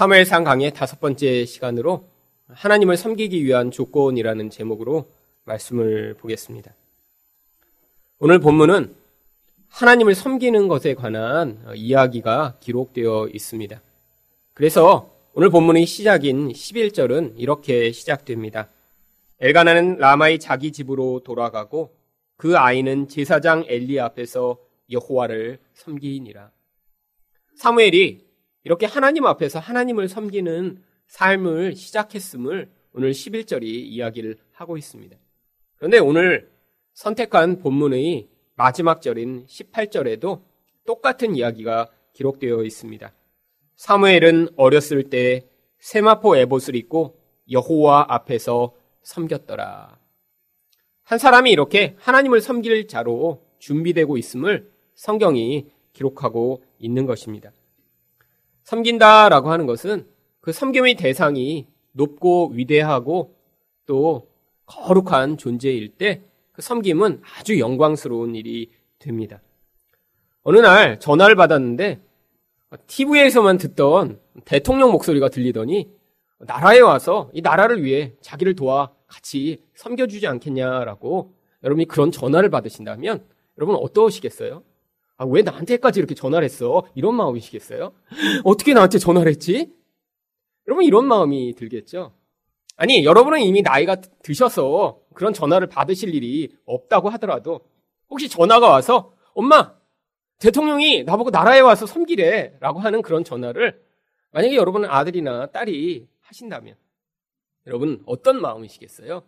[0.00, 2.06] 사무엘상 강의 다섯 번째 시간으로
[2.48, 5.10] 하나님을 섬기기 위한 조건이라는 제목으로
[5.44, 6.72] 말씀을 보겠습니다.
[8.18, 8.94] 오늘 본문은
[9.68, 13.78] 하나님을 섬기는 것에 관한 이야기가 기록되어 있습니다.
[14.54, 18.70] 그래서 오늘 본문의 시작인 11절은 이렇게 시작됩니다.
[19.38, 21.94] 엘가나는 라마의 자기 집으로 돌아가고
[22.38, 24.56] 그 아이는 제사장 엘리 앞에서
[24.90, 26.50] 여호와를 섬기니라.
[27.56, 28.29] 사무엘이
[28.64, 35.16] 이렇게 하나님 앞에서 하나님을 섬기는 삶을 시작했음을 오늘 11절이 이야기를 하고 있습니다.
[35.76, 36.50] 그런데 오늘
[36.92, 40.42] 선택한 본문의 마지막 절인 18절에도
[40.84, 43.12] 똑같은 이야기가 기록되어 있습니다.
[43.76, 45.46] 사무엘은 어렸을 때
[45.78, 47.18] 세마포 에봇을 입고
[47.50, 49.98] 여호와 앞에서 섬겼더라.
[51.02, 57.52] 한 사람이 이렇게 하나님을 섬길 자로 준비되고 있음을 성경이 기록하고 있는 것입니다.
[58.64, 60.06] 섬긴다라고 하는 것은
[60.40, 63.34] 그 섬김의 대상이 높고 위대하고
[63.86, 64.28] 또
[64.66, 69.40] 거룩한 존재일 때 그 섬김은 아주 영광스러운 일이 됩니다.
[70.42, 72.00] 어느 날 전화를 받았는데
[72.86, 75.90] TV에서만 듣던 대통령 목소리가 들리더니
[76.38, 81.32] 나라에 와서 이 나라를 위해 자기를 도와 같이 섬겨주지 않겠냐라고
[81.64, 83.24] 여러분이 그런 전화를 받으신다면
[83.56, 84.62] 여러분 어떠시겠어요?
[85.20, 86.82] 아, 왜 나한테까지 이렇게 전화를 했어?
[86.94, 87.92] 이런 마음이시겠어요?
[88.42, 89.70] 어떻게 나한테 전화를 했지?
[90.66, 92.14] 여러분 이런 마음이 들겠죠?
[92.78, 97.60] 아니, 여러분은 이미 나이가 드셔서 그런 전화를 받으실 일이 없다고 하더라도
[98.08, 99.74] 혹시 전화가 와서 엄마,
[100.38, 103.78] 대통령이 나보고 나라에 와서 섬기래 라고 하는 그런 전화를
[104.30, 106.76] 만약에 여러분은 아들이나 딸이 하신다면
[107.66, 109.22] 여러분 어떤 마음이시겠어요?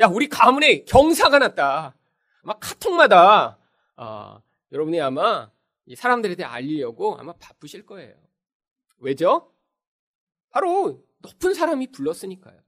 [0.00, 1.96] 야, 우리 가문에 경사가 났다.
[2.42, 3.56] 막 카톡마다
[3.96, 4.42] 어,
[4.72, 5.50] 여러분이 아마
[5.94, 8.14] 사람들에 대해 알리려고 아마 바쁘실 거예요.
[8.98, 9.52] 왜죠?
[10.50, 12.60] 바로 높은 사람이 불렀으니까요.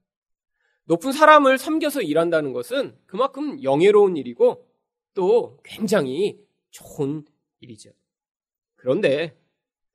[0.85, 4.69] 높은 사람을 섬겨서 일한다는 것은 그만큼 영예로운 일이고
[5.15, 7.25] 또 굉장히 좋은
[7.61, 7.91] 일이죠.
[8.77, 9.37] 그런데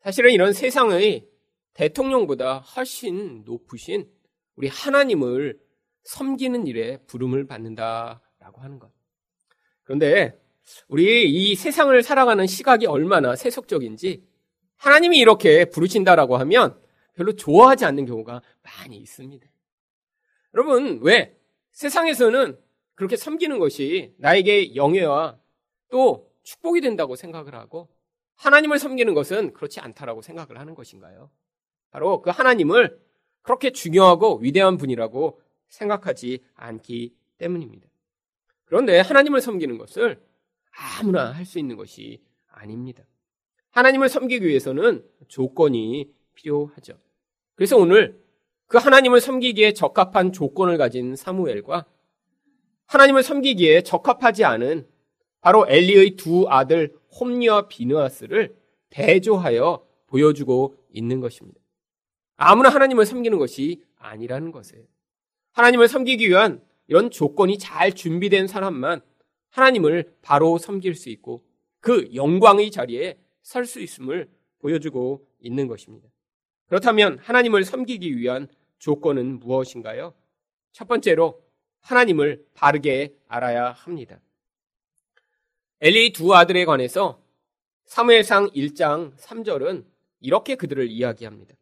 [0.02, 1.30] 사실은 이런 세상의
[1.74, 4.12] 대통령보다 훨씬 높으신
[4.56, 5.60] 우리 하나님을
[6.04, 8.92] 섬기는 일에 부름을 받는다라고 하는 것.
[9.84, 10.41] 그런데
[10.88, 14.24] 우리 이 세상을 살아가는 시각이 얼마나 세속적인지
[14.78, 16.80] 하나님이 이렇게 부르신다라고 하면
[17.14, 19.46] 별로 좋아하지 않는 경우가 많이 있습니다.
[20.54, 21.38] 여러분, 왜?
[21.72, 22.58] 세상에서는
[22.96, 25.38] 그렇게 섬기는 것이 나에게 영예와
[25.90, 27.90] 또 축복이 된다고 생각을 하고
[28.36, 31.30] 하나님을 섬기는 것은 그렇지 않다라고 생각을 하는 것인가요?
[31.92, 33.00] 바로 그 하나님을
[33.42, 35.40] 그렇게 중요하고 위대한 분이라고
[35.70, 37.88] 생각하지 않기 때문입니다.
[38.66, 40.22] 그런데 하나님을 섬기는 것을
[40.72, 43.04] 아무나 할 수 있는 것이 아닙니다.
[43.72, 46.98] 하나님을 섬기기 위해서는 조건이 필요하죠.
[47.56, 48.22] 그래서 오늘
[48.68, 51.86] 그 하나님을 섬기기에 적합한 조건을 가진 사무엘과
[52.88, 54.88] 하나님을 섬기기에 적합하지 않은
[55.42, 58.56] 바로 엘리의 두 아들 홈니와 비느아스를
[58.90, 61.60] 대조하여 보여주고 있는 것입니다.
[62.36, 64.84] 아무나 하나님을 섬기는 것이 아니라는 것이에요.
[65.54, 69.02] 하나님을 섬기기 위한 이런 조건이 잘 준비된 사람만
[69.52, 71.44] 하나님을 바로 섬길 수 있고
[71.80, 74.30] 그 영광의 자리에 설 수 있음을
[74.60, 76.10] 보여주고 있는 것입니다.
[76.68, 78.48] 그렇다면 하나님을 섬기기 위한
[78.80, 80.14] 조건은 무엇인가요?
[80.72, 81.44] 첫 번째로
[81.82, 84.20] 하나님을 바르게 알아야 합니다.
[85.82, 87.22] 엘리 두 아들에 관해서
[87.86, 89.86] 사무엘상 1장 3절은
[90.22, 91.56] 이렇게 그들을 이야기합니다.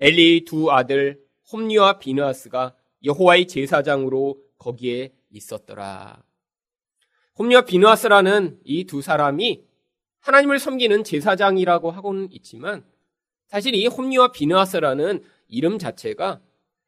[0.00, 2.74] 엘리 두 아들 홈리와 비느아스가
[3.04, 6.22] 여호와의 제사장으로 거기에 있었더라.
[7.38, 9.64] 홈리와 비누아스라는 이 두 사람이
[10.20, 12.84] 하나님을 섬기는 제사장이라고 하고는 있지만
[13.46, 16.40] 사실 이 홈리와 비누아스라는 이름 자체가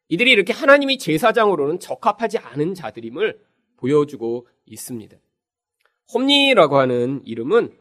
[0.09, 3.39] 이들이 이렇게 하나님이 제사장으로는 적합하지 않은 자들임을
[3.77, 5.17] 보여주고 있습니다.
[6.13, 7.77] 홈리라고 하는 이름은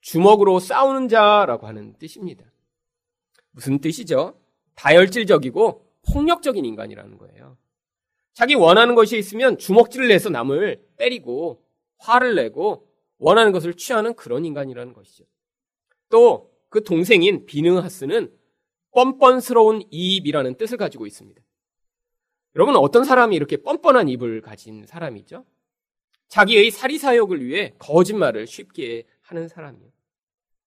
[0.00, 2.44] 주먹으로 싸우는 자라고 하는 뜻입니다.
[3.52, 4.38] 무슨 뜻이죠?
[4.74, 7.56] 다혈질적이고 폭력적인 인간이라는 거예요.
[8.34, 11.62] 자기 원하는 것이 있으면 주먹질을 내서 남을 때리고
[11.98, 15.24] 화를 내고 원하는 것을 취하는 그런 인간이라는 것이죠.
[16.08, 18.32] 또 그 동생인 비느하스는
[18.92, 21.40] 뻔뻔스러운 입이라는 뜻을 가지고 있습니다.
[22.56, 25.44] 여러분 어떤 사람이 이렇게 뻔뻔한 입을 가진 사람이죠?
[26.28, 29.90] 자기의 사리사욕을 위해 거짓말을 쉽게 하는 사람이에요.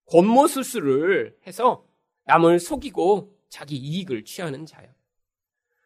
[0.06, 1.86] 겉모술수를 해서
[2.26, 4.88] 남을 속이고 자기 이익을 취하는 자요.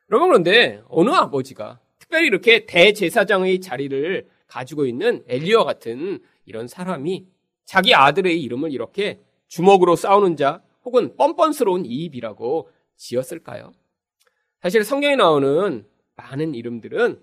[0.10, 7.28] 여러분 그런데 어느 아버지가 특별히 이렇게 대제사장의 자리를 가지고 있는 엘리와 같은 이런 사람이
[7.66, 13.72] 자기 아들의 이름을 이렇게 주먹으로 싸우는 자 혹은 뻔뻔스러운 이입이라고 지었을까요?
[14.62, 17.20] 사실 성경에 나오는 많은 이름들은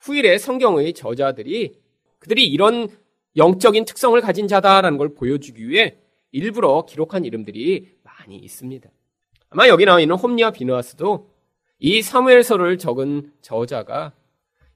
[0.00, 1.78] 후일의 성경의 저자들이
[2.18, 2.88] 그들이 이런
[3.36, 5.98] 영적인 특성을 가진 자다라는 걸 보여주기 위해
[6.32, 8.88] 일부러 기록한 이름들이 많이 있습니다.
[9.50, 11.30] 아마 여기 나와 있는 홈리와 비누아스도
[11.78, 14.12] 이 사무엘서를 적은 저자가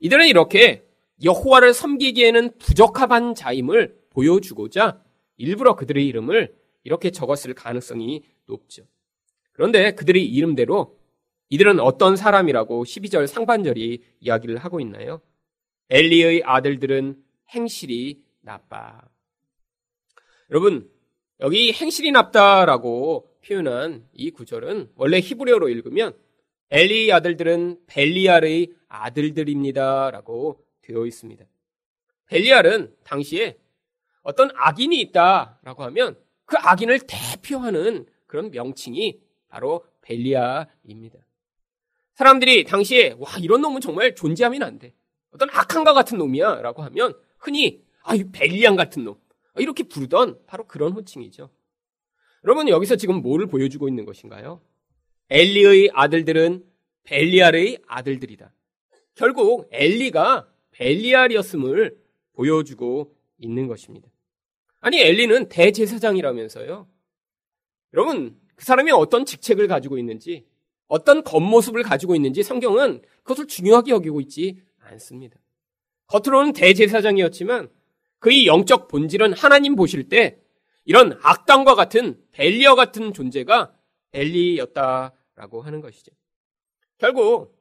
[0.01, 0.85] 이들은 이렇게
[1.23, 5.03] 여호와를 섬기기에는 부적합한 자임을 보여주고자
[5.37, 8.85] 일부러 그들의 이름을 이렇게 적었을 가능성이 높죠.
[9.53, 10.99] 그런데 그들의 이름대로
[11.51, 15.21] 이들은 어떤 사람이라고 12절 상반절이 이야기를 하고 있나요?
[15.91, 19.03] 엘리의 아들들은 행실이 나빠.
[20.51, 20.91] 여러분,
[21.41, 26.17] 여기 행실이 나쁘다라고 표현한 이 구절은 원래 히브리어로 읽으면
[26.71, 31.45] 엘리의 아들들은 벨리알의 아들들입니다라고 되어 있습니다.
[32.27, 33.59] 벨리알은 당시에
[34.23, 41.19] 어떤 악인이 있다라고 하면 그 악인을 대표하는 그런 명칭이 바로 벨리알입니다.
[42.15, 44.95] 사람들이 당시에 와 이런 놈은 정말 존재하면 안 돼.
[45.31, 49.19] 어떤 악한과 같은 놈이야라고 하면 흔히 아이 벨리안 같은 놈
[49.57, 51.51] 이렇게 부르던 바로 그런 호칭이죠.
[52.45, 54.61] 여러분 여기서 지금 뭐를 보여주고 있는 것인가요?
[55.31, 56.65] 엘리의 아들들은
[57.05, 58.53] 벨리알의 아들들이다.
[59.15, 61.97] 결국 엘리가 벨리알이었음을
[62.35, 64.09] 보여주고 있는 것입니다.
[64.81, 66.87] 아니 엘리는 대제사장이라면서요.
[67.95, 70.47] 여러분 그 사람이 어떤 직책을 가지고 있는지
[70.87, 75.39] 어떤 겉모습을 가지고 있는지 성경은 그것을 중요하게 여기고 있지 않습니다.
[76.07, 77.71] 겉으로는 대제사장이었지만
[78.19, 80.39] 그의 영적 본질은 하나님 보실 때
[80.85, 83.75] 이런 악당과 같은 벨리어 같은 존재가
[84.13, 86.13] 엘리였다라고 하는 것이죠.
[86.99, 87.59] 결국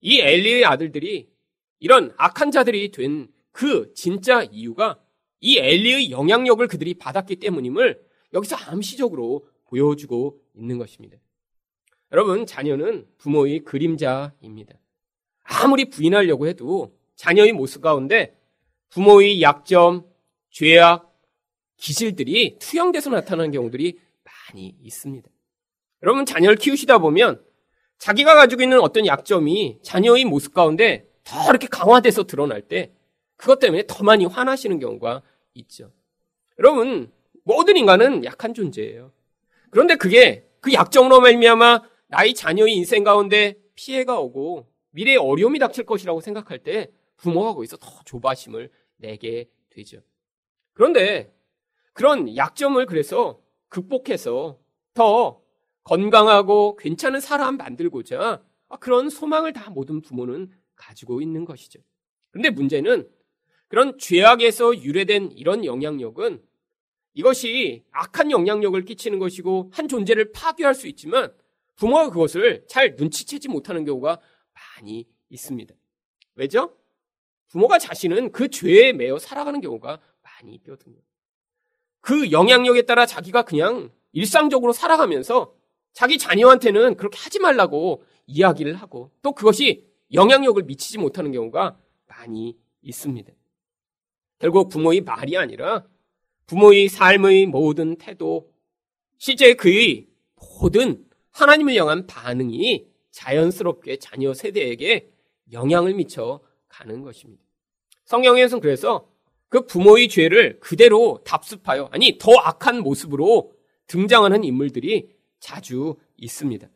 [0.00, 1.28] 이 엘리의 아들들이
[1.78, 5.00] 이런 악한 자들이 된 그 진짜 이유가
[5.40, 7.98] 이 엘리의 영향력을 그들이 받았기 때문임을
[8.34, 11.16] 여기서 암시적으로 보여주고 있는 것입니다.
[12.12, 14.74] 여러분, 자녀는 부모의 그림자입니다.
[15.42, 18.38] 아무리 부인하려고 해도 자녀의 모습 가운데
[18.90, 20.04] 부모의 약점,
[20.50, 21.18] 죄악,
[21.78, 25.26] 기질들이 투영돼서 나타나는 경우들이 많이 있습니다.
[26.02, 27.42] 여러분, 자녀를 키우시다 보면
[27.96, 32.92] 자기가 가지고 있는 어떤 약점이 자녀의 모습 가운데 더 이렇게 강화돼서 드러날 때
[33.36, 35.22] 그것 때문에 더 많이 화나시는 경우가
[35.54, 35.92] 있죠.
[36.58, 37.12] 여러분,
[37.42, 39.12] 모든 인간은 약한 존재예요.
[39.70, 46.20] 그런데 그게 그 약점으로 말미암아 나의 자녀의 인생 가운데 피해가 오고 미래에 어려움이 닥칠 것이라고
[46.20, 50.00] 생각할 때 부모가 거기서 더 조바심을 내게 되죠.
[50.72, 51.34] 그런데
[51.92, 54.58] 그런 약점을 그래서 극복해서
[54.94, 55.40] 더
[55.84, 58.42] 건강하고 괜찮은 사람 만들고자
[58.80, 61.80] 그런 소망을 다 모든 부모는 가지고 있는 것이죠.
[62.30, 63.08] 그런데 문제는
[63.68, 66.42] 그런 죄악에서 유래된 이런 영향력은
[67.14, 71.32] 이것이 악한 영향력을 끼치는 것이고 한 존재를 파괴할 수 있지만
[71.74, 74.20] 부모가 그것을 잘 눈치채지 못하는 경우가
[74.52, 75.74] 많이 있습니다.
[76.34, 76.76] 왜죠?
[77.48, 80.96] 부모가 자신은 그 죄에 매여 살아가는 경우가 많이 있거든요.
[82.00, 85.54] 그 영향력에 따라 자기가 그냥 일상적으로 살아가면서
[85.92, 93.32] 자기 자녀한테는 그렇게 하지 말라고 이야기를 하고 또 그것이 영향력을 미치지 못하는 경우가 많이 있습니다.
[94.38, 95.86] 결국 부모의 말이 아니라
[96.46, 98.52] 부모의 삶의 모든 태도,
[99.18, 100.06] 실제 그의
[100.60, 105.10] 모든 하나님을 향한 반응이 자연스럽게 자녀 세대에게
[105.52, 107.42] 영향을 미쳐 가는 것입니다.
[108.04, 109.08] 성경에서는 그래서
[109.48, 113.52] 그 부모의 죄를 그대로 답습하여, 아니, 더 악한 모습으로
[113.86, 115.10] 등장하는 인물들이
[115.40, 116.68] 자주 있습니다.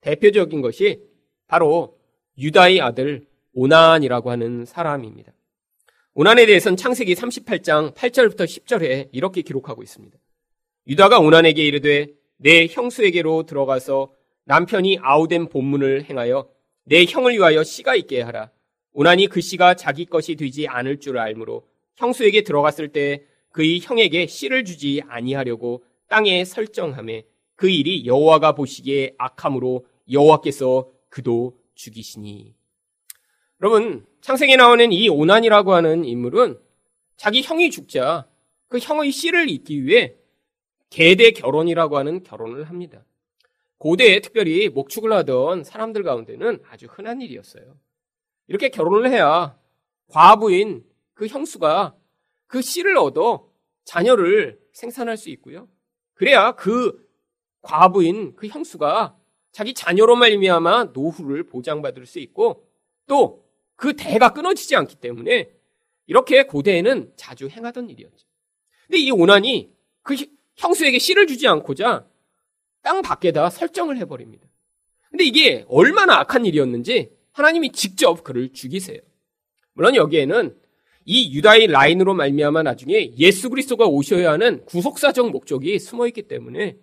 [0.00, 1.02] 대표적인 것이
[1.46, 1.98] 바로
[2.38, 5.32] 유다의 아들 오난이라고 하는 사람입니다.
[6.14, 10.16] 오난에 대해서는 창세기 38장 8절부터 10절에 이렇게 기록하고 있습니다.
[10.88, 14.12] 유다가 오난에게 이르되 내 형수에게로 들어가서
[14.44, 16.48] 남편이 아우된 본문을 행하여
[16.84, 18.50] 내 형을 위하여 씨가 있게 하라.
[18.92, 24.64] 오난이 그 씨가 자기 것이 되지 않을 줄 알므로 형수에게 들어갔을 때 그의 형에게 씨를
[24.64, 27.24] 주지 아니하려고 땅에 설정함에
[27.54, 32.54] 그 일이 여호와가 보시기에 악함으로 여호와께서 그도 죽이시니.
[33.60, 36.60] 여러분, 창세기에 나오는 이 오난이라고 하는 인물은
[37.16, 38.28] 자기 형이 죽자
[38.68, 40.16] 그 형의 씨를 잇기 위해
[40.90, 43.04] 계대 결혼이라고 하는 결혼을 합니다.
[43.78, 47.76] 고대에 특별히 목축을 하던 사람들 가운데는 아주 흔한 일이었어요.
[48.46, 49.58] 이렇게 결혼을 해야
[50.08, 50.84] 과부인
[51.14, 51.96] 그 형수가
[52.46, 53.48] 그 씨를 얻어
[53.84, 55.68] 자녀를 생산할 수 있고요.
[56.14, 57.08] 그래야 그
[57.62, 59.16] 과부인 그 형수가
[59.52, 62.66] 자기 자녀로 말미암아 노후를 보장받을 수 있고
[63.06, 63.42] 또
[63.82, 65.50] 그 대가 끊어지지 않기 때문에
[66.06, 68.28] 이렇게 고대에는 자주 행하던 일이었죠.
[68.86, 70.14] 근데 이 오난이 그
[70.54, 72.06] 형수에게 씨를 주지 않고자
[72.82, 74.46] 땅 밖에다 설정을 해버립니다.
[75.10, 79.00] 근데 이게 얼마나 악한 일이었는지 하나님이 직접 그를 죽이세요.
[79.72, 80.56] 물론 여기에는
[81.04, 86.76] 이 유다의 라인으로 말미암아 나중에 예수 그리스도가 오셔야 하는 구속사적 목적이 숨어 있기 때문에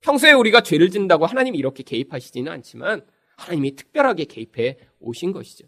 [0.00, 5.66] 평소에 우리가 죄를 짓는다고 하나님이 이렇게 개입하시지는 않지만 하나님이 특별하게 개입해 오신 것이죠.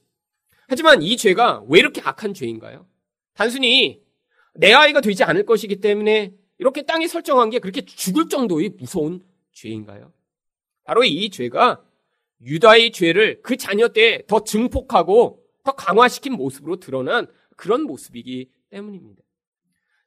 [0.68, 2.86] 하지만 이 죄가 왜 이렇게 악한 죄인가요?
[3.34, 4.02] 단순히
[4.54, 10.12] 내 아이가 되지 않을 것이기 때문에 이렇게 땅이 설정한 게 그렇게 죽을 정도의 무서운 죄인가요?
[10.84, 11.82] 바로 이 죄가
[12.42, 19.22] 유다의 죄를 그 자녀 때 더 증폭하고 더 강화시킨 모습으로 드러난 그런 모습이기 때문입니다.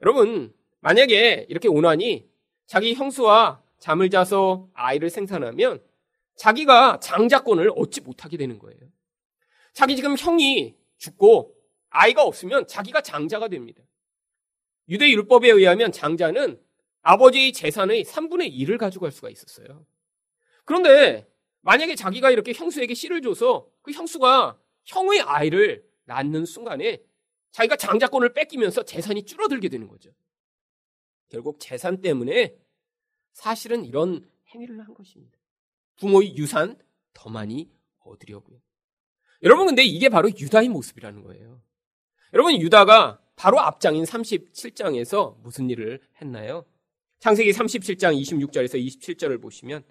[0.02, 2.28] 여러분, 만약에 이렇게 오나니
[2.66, 5.84] 자기 형수와 잠을 자서 아이를 생산하면
[6.38, 8.80] 자기가 장자권을 얻지 못하게 되는 거예요.
[9.74, 11.54] 자기 지금 형이 죽고
[11.90, 13.84] 아이가 없으면 자기가 장자가 됩니다.
[14.88, 16.62] 유대 율법에 의하면 장자는
[17.02, 19.86] 아버지의 재산의 3분의 1을 가져갈 수가 있었어요.
[20.64, 21.28] 그런데
[21.60, 27.04] 만약에 자기가 이렇게 형수에게 씨를 줘서 그 형수가 형의 아이를 낳는 순간에
[27.52, 30.10] 자기가 장자권을 뺏기면서 재산이 줄어들게 되는 거죠.
[31.28, 32.63] 결국 재산 때문에
[33.34, 35.38] 사실은 이런 행위를 한 것입니다.
[35.98, 36.78] 부모의 유산
[37.14, 38.60] 더 많이 얻으려고요.
[39.44, 41.62] 여러분 근데 이게 바로 유다의 모습이라는 거예요.
[42.34, 46.66] 여러분 유다가 바로 앞장인 37장에서 무슨 일을 했나요?
[47.20, 49.84] 창세기 37장 26절에서 27절을 보시면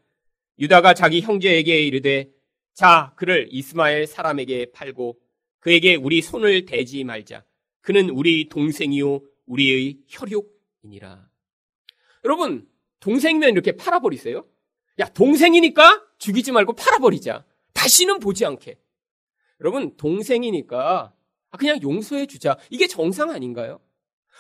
[0.59, 2.31] 유다가 자기 형제에게 이르되
[2.75, 5.21] 자 그를 이스마엘 사람에게 팔고
[5.59, 7.45] 그에게 우리 손을 대지 말자
[7.81, 11.29] 그는 우리 동생이요 우리의 혈육이니라.
[12.25, 12.69] 여러분
[13.03, 14.47] 동생이면 이렇게 팔아버리세요?
[15.01, 17.45] 야 동생이니까 죽이지 말고 팔아버리자.
[17.75, 18.79] 다시는 보지 않게.
[19.61, 21.13] 여러분 동생이니까
[21.59, 22.57] 그냥 용서해 주자.
[22.71, 23.81] 이게 정상 아닌가요?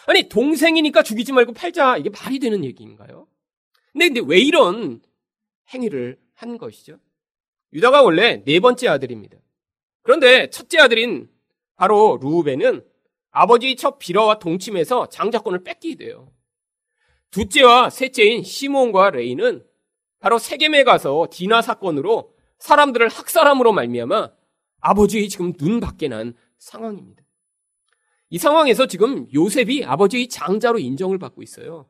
[0.07, 1.99] 아니 동생이니까 죽이지 말고 팔자.
[1.99, 3.27] 이게 말이 되는 얘기인가요?
[3.93, 5.03] 근데 근데 왜 이런
[5.75, 6.99] 행위를 한 것이죠?
[7.73, 9.39] 유다가 원래 네 번째 아들입니다.
[10.03, 11.29] 그런데 첫째 아들인
[11.77, 12.85] 바로 루우벤은
[13.31, 16.31] 아버지 첫 비러와 동침해서 장자권을 뺏기게 돼요.
[17.33, 19.65] 둘째와 셋째인 시몬과 레이는
[20.21, 24.31] 바로 세겜에 가서 디나 사건으로 사람들을 학살함으로 말미암아
[24.81, 27.25] 아버지의 지금 눈 밖에 난 상황입니다.
[28.31, 31.89] 이 상황에서 지금 요셉이 아버지의 장자로 인정을 받고 있어요.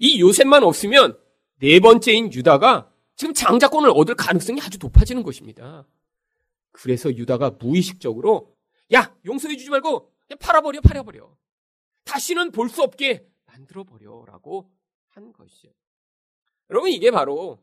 [0.00, 1.18] 이 요셉만 없으면
[1.60, 5.86] 네 번째인 유다가 지금 장자권을 얻을 가능성이 아주 높아지는 것입니다.
[6.72, 8.56] 그래서 유다가 무의식적으로
[8.94, 10.10] 야 용서해 주지 말고
[10.40, 11.30] 팔아버려 팔아버려
[12.04, 14.70] 다시는 볼 수 없게 만들어 버려라고
[15.08, 15.68] 한 것이죠.
[16.70, 17.62] 여러분 이게 바로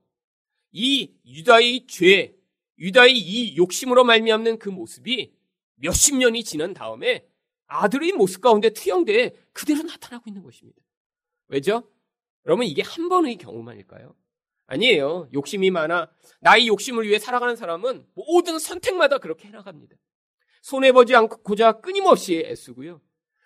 [0.72, 2.36] 이 유다의 죄,
[2.78, 5.34] 유다의 이 욕심으로 말미암는 그 모습이
[5.76, 7.28] 몇십 년이 지난 다음에
[7.66, 10.80] 아들의 모습 가운데 투영돼 그대로 나타나고 있는 것입니다.
[11.48, 11.90] 왜죠?
[12.46, 14.16] 여러분 이게 한 번의 경우만일까요?
[14.68, 15.28] 아니에요.
[15.34, 19.96] 욕심이 많아 나의 욕심을 위해 살아가는 사람은 모든 선택마다 그렇게 해나갑니다.
[20.62, 23.02] 손해보지 않고자 끊임없이 애쓰고요.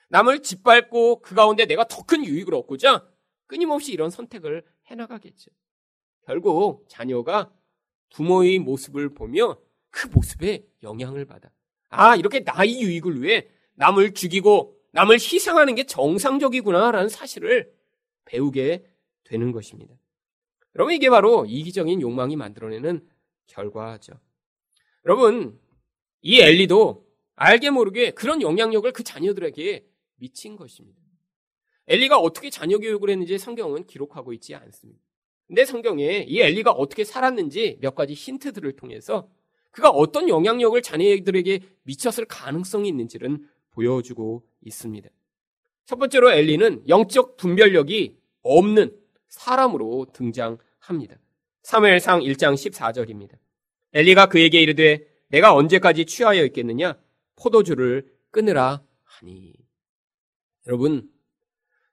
[0.09, 3.07] 남을 짓밟고 그 가운데 내가 더 큰 유익을 얻고자
[3.47, 5.51] 끊임없이 이런 선택을 해나가겠죠.
[6.25, 7.51] 결국 자녀가
[8.11, 9.57] 부모의 모습을 보며
[9.89, 11.51] 그 모습에 영향을 받아.
[11.89, 17.73] 아, 이렇게 나의 유익을 위해 남을 죽이고 남을 희생하는 게 정상적이구나라는 사실을
[18.25, 18.85] 배우게
[19.23, 19.95] 되는 것입니다.
[20.75, 23.07] 여러분, 이게 바로 이기적인 욕망이 만들어내는
[23.47, 24.13] 결과죠.
[25.05, 25.59] 여러분,
[26.21, 27.05] 이 엘리도
[27.35, 29.85] 알게 모르게 그런 영향력을 그 자녀들에게
[30.23, 31.01] 미친 것입니다.
[31.87, 35.01] 엘리가 어떻게 자녀 교육을 했는지 성경은 기록하고 있지 않습니다.
[35.47, 39.29] 근데 성경에 이 엘리가 어떻게 살았는지 몇 가지 힌트들을 통해서
[39.71, 43.39] 그가 어떤 영향력을 자녀들에게 미쳤을 가능성이 있는지를
[43.71, 45.09] 보여주고 있습니다.
[45.85, 51.17] 첫 번째로 엘리는 영적 분별력이 없는 사람으로 등장합니다.
[51.63, 53.37] 사무엘상 1장 14절입니다.
[53.91, 56.97] 엘리가 그에게 이르되 내가 언제까지 취하여 있겠느냐
[57.35, 59.62] 포도주를 끊으라 하니
[60.67, 61.09] 여러분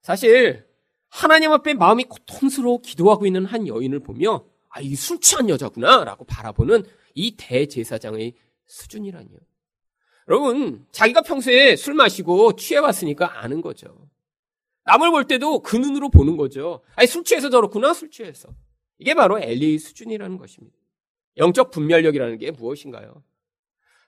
[0.02, 0.66] 사실
[1.08, 6.24] 하나님 앞에 마음이 고통스러워 기도하고 있는 한 여인을 보며 아, 이 술 취한 여자구나 라고
[6.24, 6.84] 바라보는
[7.14, 8.34] 이 대제사장의
[8.66, 9.36] 수준이라니요.
[10.28, 14.08] 여러분, 자기가 평소에 술 마시고 취해왔으니까 아는 거죠.
[14.84, 16.82] 남을 볼 때도 그 눈으로 보는 거죠.
[16.94, 18.54] 아니, 술 취해서 저렇구나, 술 취해서.
[18.98, 20.76] 이게 바로 엘리의 수준이라는 것입니다.
[21.36, 23.24] 영적 분별력이라는 게 무엇인가요?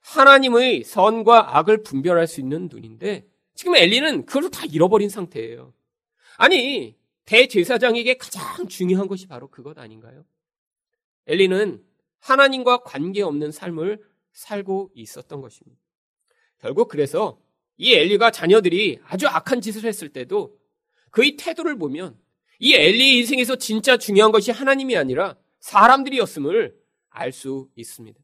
[0.02, 5.72] 하나님의 선과 악을 분별할 수 있는 눈인데, 지금 엘리는 그걸 다 잃어버린 상태예요.
[6.36, 10.24] 아니, 대제사장에게 가장 중요한 것이 바로 그것 아닌가요?
[11.26, 11.82] 엘리는
[12.18, 15.80] 하나님과 관계없는 삶을 살고 있었던 것입니다.
[16.58, 17.40] 결국 그래서
[17.76, 20.58] 이 엘리가 자녀들이 아주 악한 짓을 했을 때도
[21.10, 22.18] 그의 태도를 보면
[22.58, 26.80] 이 엘리의 인생에서 진짜 중요한 것이 하나님이 아니라 사람들이었음을
[27.10, 28.18] 알 수 있습니다.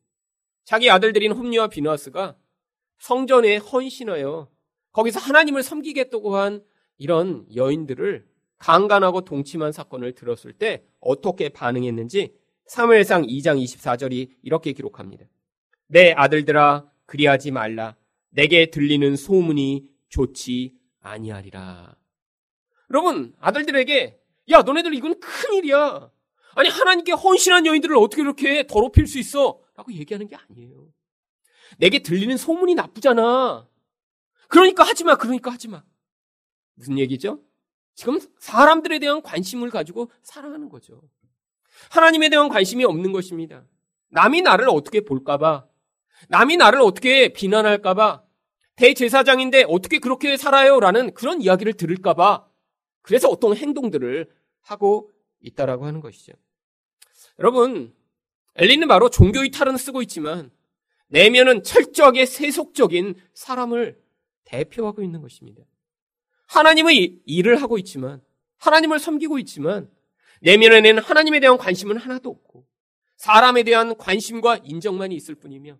[0.64, 2.37] 자기 아들들인 홈리와 비누아스가
[2.99, 4.50] 성전에 헌신하여
[4.99, 6.61] 거기서 하나님을 섬기겠다고 한
[6.97, 8.26] 이런 여인들을
[8.59, 12.35] 강간하고 동침한 사건을 들었을 때 어떻게 반응했는지
[12.67, 15.26] 사무엘상 2장 24절이 이렇게 기록합니다.
[15.87, 17.95] 내 아들들아 그리하지 말라
[18.31, 21.95] 내게 들리는 소문이 좋지 아니하리라.
[22.90, 26.11] 여러분 아들들에게 야 너네들 이건 큰일이야.
[26.57, 29.61] 아니 하나님께 헌신한 여인들을 어떻게 이렇게 더럽힐 수 있어?
[29.76, 30.88] 라고 얘기하는 게 아니에요.
[31.78, 33.69] 내게 들리는 소문이 나쁘잖아.
[34.49, 35.17] 그러니까 하지 마.
[35.17, 35.83] 그러니까 하지 마.
[36.75, 37.40] 무슨 얘기죠?
[37.95, 41.02] 지금 사람들에 대한 관심을 가지고 살아가는 거죠.
[41.90, 43.64] 하나님에 대한 관심이 없는 것입니다.
[44.11, 45.67] 남이 나를 어떻게 볼까봐,
[46.28, 48.23] 남이 나를 어떻게 비난할까봐,
[48.76, 50.81] 대제사장인데 어떻게 그렇게 살아요?
[50.81, 52.47] 라는 그런 이야기를 들을까봐,
[53.02, 54.31] 그래서 어떤 행동들을
[54.62, 56.33] 하고 있다라고 하는 것이죠.
[57.38, 57.95] 여러분,
[58.55, 60.50] 엘리는 바로 종교의 탈은 쓰고 있지만,
[61.09, 64.00] 내면은 철저하게 세속적인 사람을
[64.49, 65.62] 대표하고 있는 것입니다.
[66.47, 68.23] 하나님의 일을 하고 있지만,
[68.57, 69.90] 하나님을 섬기고 있지만,
[70.40, 72.67] 내면에는 하나님에 대한 관심은 하나도 없고,
[73.17, 75.78] 사람에 대한 관심과 인정만이 있을 뿐이며,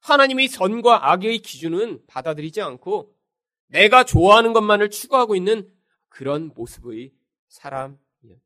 [0.00, 3.14] 하나님의 선과 악의 기준은 받아들이지 않고,
[3.66, 5.68] 내가 좋아하는 것만을 추구하고 있는
[6.08, 7.12] 그런 모습의
[7.48, 8.38] 사람이에요.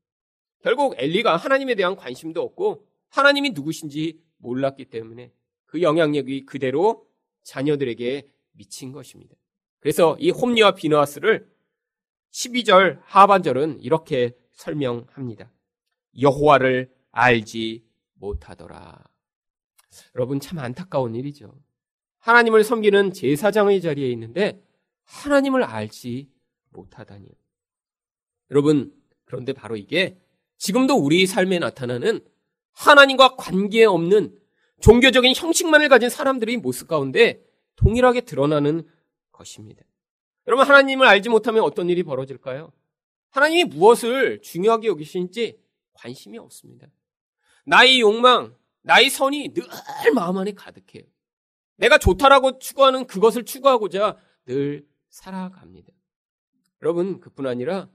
[0.62, 5.32] 결국 엘리가 하나님에 대한 관심도 없고, 하나님이 누구신지 몰랐기 때문에
[5.66, 7.06] 그 영향력이 그대로
[7.42, 9.34] 자녀들에게 미친 것입니다.
[9.88, 11.48] 그래서 이 홈리와 비너아스를
[12.30, 15.50] 12절 하반절은 이렇게 설명합니다.
[16.20, 19.02] 여호와를 알지 못하더라.
[20.14, 21.54] 여러분 참 안타까운 일이죠.
[22.18, 24.62] 하나님을 섬기는 제사장의 자리에 있는데
[25.04, 26.28] 하나님을 알지
[26.68, 27.30] 못하다니요.
[28.50, 28.92] 여러분
[29.24, 30.18] 그런데 바로 이게
[30.58, 32.20] 지금도 우리 삶에 나타나는
[32.74, 34.38] 하나님과 관계없는
[34.80, 37.42] 종교적인 형식만을 가진 사람들의 모습 가운데
[37.76, 38.86] 동일하게 드러나는
[39.38, 39.82] 것입니다.
[40.46, 42.72] 여러분 하나님을 알지 못하면 어떤 일이 벌어질까요?
[43.30, 45.60] 하나님이 무엇을 중요하게 여기시는지
[45.92, 46.88] 관심이 없습니다.
[47.64, 49.64] 나의 욕망, 나의 선이 늘
[50.14, 51.04] 마음 안에 가득해요.
[51.76, 55.92] 내가 좋다라고 추구하는 그것을 추구하고자 늘 살아갑니다.
[56.82, 57.88] 여러분 그뿐 아니라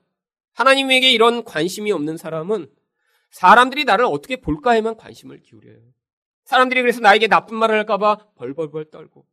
[0.53, 2.71] 하나님에게 이런 관심이 없는 사람은
[3.31, 5.81] 사람들이 나를 어떻게 볼까에만 관심을 기울여요.
[6.45, 9.25] 사람들이 그래서 나에게 나쁜 말을 할까봐 벌벌벌 떨고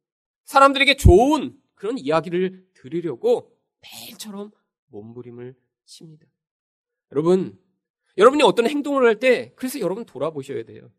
[0.45, 4.51] 사람들에게 좋은 그런 이야기를 들으려고 매일처럼
[4.89, 5.55] 몸부림을
[5.87, 6.27] 칩니다.
[7.11, 7.59] 여러분,
[8.19, 10.91] 여러분이 어떤 행동을 할 때 그래서 여러분 돌아보셔야 돼요.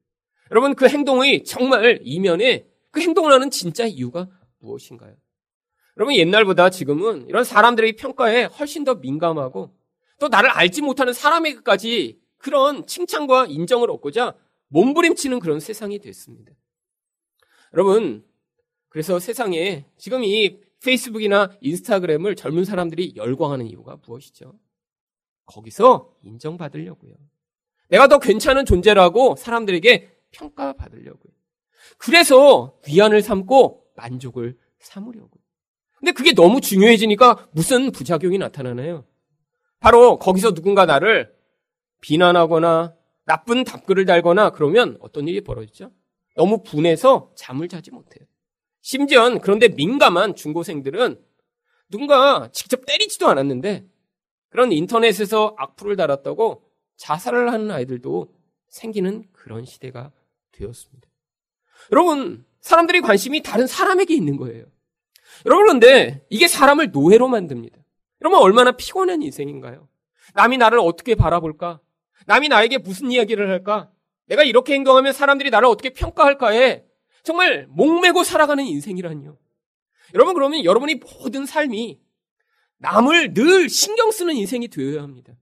[0.49, 5.15] 여러분 그 행동의 정말 이면에 그 행동을 하는 진짜 이유가 무엇인가요?
[5.97, 9.77] 여러분 옛날보다 지금은 이런 사람들의 평가에 훨씬 더 민감하고
[10.19, 14.35] 또 나를 알지 못하는 사람에게까지 그런 칭찬과 인정을 얻고자
[14.69, 16.53] 몸부림치는 그런 세상이 됐습니다.
[17.73, 18.25] 여러분,
[18.89, 24.53] 그래서 세상에 지금 이 페이스북이나 인스타그램을 젊은 사람들이 열광하는 이유가 무엇이죠?
[25.45, 27.13] 거기서 인정받으려고요.
[27.89, 31.33] 내가 더 괜찮은 존재라고 사람들에게 평가받으려고요.
[31.97, 35.41] 그래서 위안을 삼고 만족을 삼으려고요.
[35.97, 39.05] 근데 그게 너무 중요해지니까 무슨 부작용이 나타나나요?
[39.79, 41.35] 바로 거기서 누군가 나를
[42.01, 45.91] 비난하거나 나쁜 답글을 달거나 그러면 어떤 일이 벌어지죠?
[46.35, 48.25] 너무 분해서 잠을 자지 못해요.
[48.81, 51.19] 심지어 그런데 민감한 중고생들은
[51.89, 53.85] 누군가 직접 때리지도 않았는데
[54.49, 56.63] 그런 인터넷에서 악플을 달았다고
[56.97, 58.33] 자살을 하는 아이들도
[58.69, 60.11] 생기는 그런 시대가
[60.51, 61.07] 되었습니다.
[61.91, 64.65] 여러분, 사람들이 관심이 다른 사람에게 있는 거예요.
[65.45, 67.77] 여러분, 그런데 이게 사람을 노예로 만듭니다.
[68.21, 69.87] 여러분, 얼마나 피곤한 인생인가요?
[70.33, 71.79] 남이 나를 어떻게 바라볼까?
[72.27, 73.91] 남이 나에게 무슨 이야기를 할까?
[74.27, 76.85] 내가 이렇게 행동하면 사람들이 나를 어떻게 평가할까에
[77.23, 79.37] 정말 목매고 살아가는 인생이라니요.
[80.13, 81.99] 여러분 그러면 여러분이 모든 삶이
[82.77, 85.33] 남을 늘 신경 쓰는 인생이 되어야 합니다.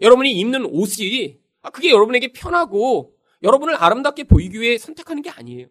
[0.00, 5.66] 여러분이 입는 옷이 아, 그게 여러분에게 편하고 여러분을 아름답게 보이기 위해 선택하는 게 아니에요.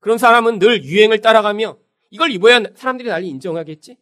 [0.00, 1.78] 그런 사람은 늘 유행을 따라가며
[2.10, 3.96] 이걸 입어야 사람들이 나를 인정하겠지?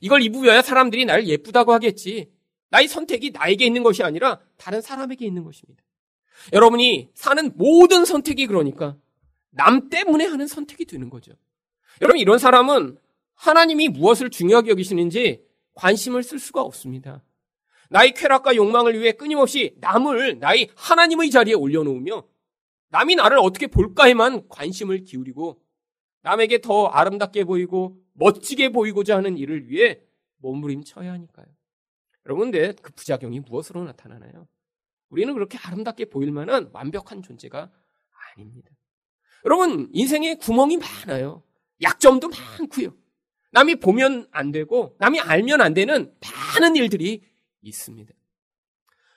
[0.00, 2.30] 이걸 입으어야 사람들이 나를 예쁘다고 하겠지?
[2.70, 5.82] 나의 선택이 나에게 있는 것이 아니라 다른 사람에게 있는 것입니다.
[6.52, 8.96] 여러분이 사는 모든 선택이 그러니까
[9.54, 11.32] 남 때문에 하는 선택이 되는 거죠.
[12.00, 12.98] 여러분 이런 사람은
[13.34, 17.22] 하나님이 무엇을 중요하게 여기시는지 관심을 쓸 수가 없습니다.
[17.90, 22.26] 나의 쾌락과 욕망을 위해 끊임없이 남을 나의 하나님의 자리에 올려놓으며
[22.88, 25.60] 남이 나를 어떻게 볼까에만 관심을 기울이고
[26.22, 30.00] 남에게 더 아름답게 보이고 멋지게 보이고자 하는 일을 위해
[30.38, 31.46] 몸부림쳐야 하니까요.
[32.26, 34.46] 여러분, 근데 그 부작용이 무엇으로 나타나나요?
[35.10, 37.70] 우리는 그렇게 아름답게 보일 만한 완벽한 존재가
[38.36, 38.70] 아닙니다.
[39.44, 41.42] 여러분, 인생에 구멍이 많아요.
[41.82, 42.94] 약점도 많고요.
[43.52, 47.22] 남이 보면 안 되고, 남이 알면 안 되는 많은 일들이
[47.62, 48.12] 있습니다.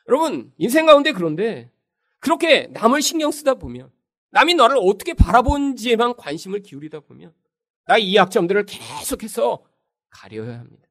[0.10, 1.72] 여러분, 인생 가운데 그런데,
[2.20, 3.92] 그렇게 남을 신경 쓰다 보면,
[4.32, 7.34] 남이 너를 어떻게 바라본지에만 관심을 기울이다 보면,
[7.86, 9.63] 나의 이 약점들을 계속해서
[10.10, 10.88] 가려야 합니다.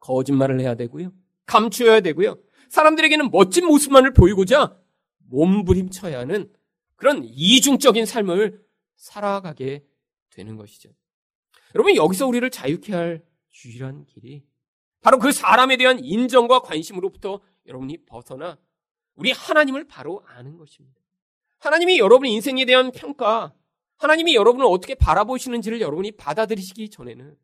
[0.00, 1.12] 거짓말을 해야 되고요.
[1.46, 2.38] 감추어야 되고요.
[2.68, 4.76] 사람들에게는 멋진 모습만을 보이고자
[5.30, 6.50] 몸부림쳐야 하는
[6.96, 8.64] 그런 이중적인 삶을
[8.96, 9.84] 살아가게
[10.30, 10.90] 되는 것이죠.
[11.74, 13.24] 여러분, 여기서 우리를 자유케 할
[13.64, 14.44] 유일한 길이
[15.00, 18.58] 바로 그 사람에 대한 인정과 관심으로부터 여러분이 벗어나
[19.14, 21.00] 우리 하나님을 바로 아는 것입니다.
[21.58, 23.54] 하나님이 여러분 인생에 대한 평가,
[23.96, 27.36] 하나님이 여러분을 어떻게 바라보시는지를 여러분이 받아들이시기 전에는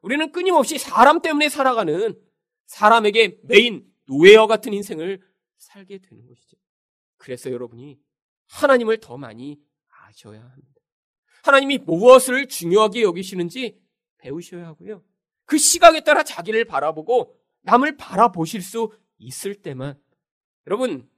[0.00, 2.18] 우리는 끊임없이 사람 때문에 살아가는
[2.66, 5.20] 사람에게 메인 노예와 같은 인생을
[5.58, 6.56] 살게 되는 것이죠.
[7.16, 7.98] 그래서 여러분이
[8.48, 9.58] 하나님을 더 많이
[9.88, 10.80] 아셔야 합니다.
[11.42, 13.78] 하나님이 무엇을 중요하게 여기시는지
[14.18, 15.02] 배우셔야 하고요.
[15.44, 19.98] 그 시각에 따라 자기를 바라보고 남을 바라보실 수 있을 때만
[20.66, 21.08] 여러분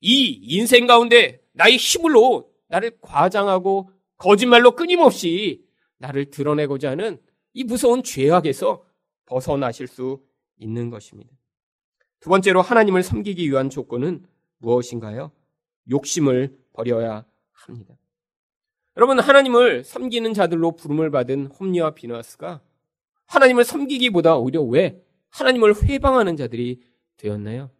[0.00, 5.64] 이 인생 가운데 나의 힘으로 나를 과장하고 거짓말로 끊임없이
[5.98, 7.20] 나를 드러내고자 하는
[7.52, 8.84] 이 무서운 죄악에서
[9.26, 10.22] 벗어나실 수
[10.56, 11.30] 있는 것입니다.
[12.20, 14.26] 두 번째로 하나님을 섬기기 위한 조건은
[14.58, 15.32] 무엇인가요?
[15.90, 17.96] 욕심을 버려야 합니다.
[18.96, 22.60] 여러분, 하나님을 섬기는 자들로 부름을 받은 홈리와 비너스가
[23.26, 26.80] 하나님을 섬기기보다 오히려 왜 하나님을 회방하는 자들이
[27.16, 27.70] 되었나요?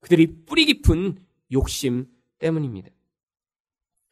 [0.00, 1.18] 그들이 뿌리 깊은
[1.52, 2.06] 욕심
[2.38, 2.90] 때문입니다.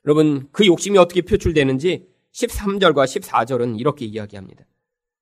[0.07, 4.64] 여러분, 그 욕심이 어떻게 표출되는지 13절과 14절은 이렇게 이야기합니다.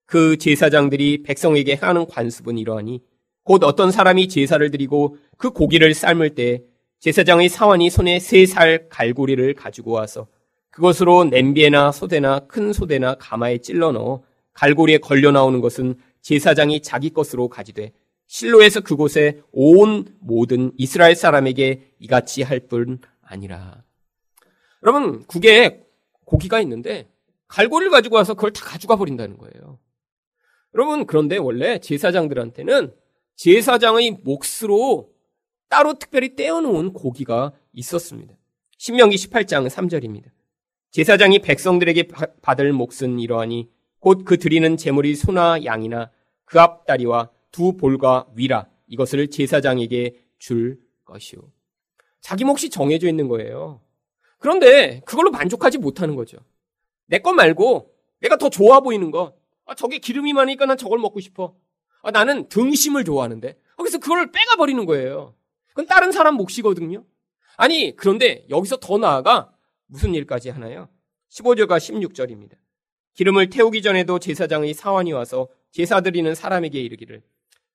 [0.06, 3.02] 그 제사장들이 백성에게 하는 관습은 이러하니
[3.42, 6.64] 곧 어떤 사람이 제사를 드리고 그 고기를 삶을 때
[7.04, 10.26] 제사장의 사원이 손에 세 살 갈고리를 가지고 와서
[10.70, 14.22] 그것으로 냄비에나 소대나 큰 소대나 가마에 찔러 넣어
[14.54, 17.92] 갈고리에 걸려 나오는 것은 제사장이 자기 것으로 가지되
[18.26, 23.82] 실로에서 그곳에 온 모든 이스라엘 사람에게 이같이 할 뿐 아니라.
[24.82, 25.84] 여러분, 국에
[26.24, 27.10] 고기가 있는데
[27.48, 29.78] 갈고리를 가지고 와서 그걸 다 가져가 버린다는 거예요.
[30.74, 32.94] 여러분, 그런데 원래 제사장들한테는
[33.36, 35.13] 제사장의 몫으로
[35.68, 38.34] 따로 특별히 떼어놓은 고기가 있었습니다.
[38.78, 40.26] 신명기 18장 3절입니다.
[40.90, 42.08] 제사장이 백성들에게
[42.42, 46.10] 받을 몫은 이러하니 곧 그 드리는 제물이 소나 양이나
[46.44, 51.40] 그 앞다리와 두 볼과 위라 이것을 제사장에게 줄 것이요.
[52.20, 53.80] 자기 몫이 정해져 있는 거예요.
[54.38, 56.38] 그런데 그걸로 만족하지 못하는 거죠.
[57.06, 59.34] 내 것 말고 내가 더 좋아 보이는 것.
[59.66, 61.54] 아, 저게 기름이 많으니까 난 저걸 먹고 싶어.
[62.02, 63.48] 아, 나는 등심을 좋아하는데.
[63.48, 65.34] 아, 그래서 그걸 빼가 버리는 거예요.
[65.74, 67.04] 그건 다른 사람 몫이거든요.
[67.56, 69.52] 아니, 그런데 여기서 더 나아가
[69.86, 70.88] 무슨 일까지 하나요?
[71.30, 72.52] 15절과 16절입니다.
[73.14, 77.22] 기름을 태우기 전에도 제사장의 사환이 와서 제사 드리는 사람에게 이르기를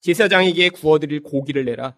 [0.02, 1.94] 제사장에게 구워 드릴 고기를 내라.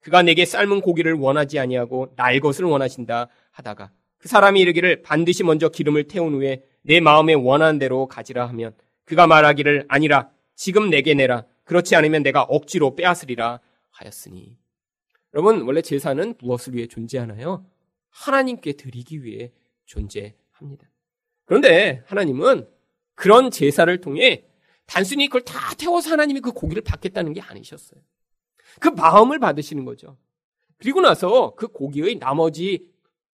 [0.00, 5.68] 그가 내게 삶은 고기를 원하지 아니하고 날 것을 원하신다 하다가 그 사람이 이르기를 반드시 먼저
[5.68, 11.44] 기름을 태운 후에 내 마음에 원하는 대로 가지라 하면 그가 말하기를 아니라 지금 내게 내라.
[11.64, 14.56] 그렇지 않으면 내가 억지로 빼앗으리라 하였으니.
[15.36, 17.66] 여러분, 원래 제사는 무엇을 위해 존재하나요?
[18.08, 19.52] 하나님께 드리기 위해
[19.84, 20.90] 존재합니다.
[21.44, 22.66] 그런데 하나님은
[23.14, 24.46] 그런 제사를 통해
[24.86, 28.00] 단순히 그걸 다 태워서 하나님이 그 고기를 받겠다는 게 아니셨어요.
[28.80, 30.16] 그 마음을 받으시는 거죠.
[30.78, 32.88] 그리고 나서 그 고기의 나머지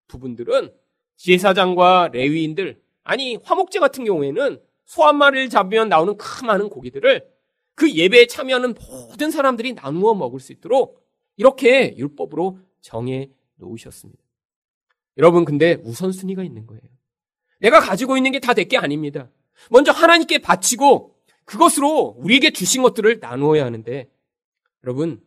[0.07, 0.71] 부분들은
[1.17, 7.29] 제사장과 레위인들, 아니 화목제 같은 경우에는 소 한 마리를 잡으면 나오는 큰 많은 고기들을
[7.75, 11.03] 그 예배에 참여하는 모든 사람들이 나누어 먹을 수 있도록
[11.39, 14.21] 이렇게 율법으로 정해 놓으셨습니다.
[15.17, 16.81] 여러분, 근데 우선순위가 있는 거예요.
[17.59, 19.29] 내가 가지고 있는 게 다 내 게 아닙니다.
[19.69, 24.09] 먼저 하나님께 바치고 그것으로 우리에게 주신 것들을 나누어야 하는데
[24.83, 25.23] 여러분,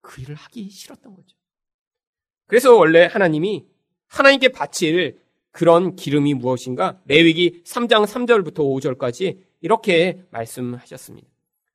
[0.00, 1.36] 그 일을 하기 싫었던 거죠.
[2.46, 3.66] 그래서 원래 하나님이
[4.06, 7.00] 하나님께 바칠 그런 기름이 무엇인가?
[7.06, 11.26] 레위기 3장 3절부터 5절까지 이렇게 말씀하셨습니다.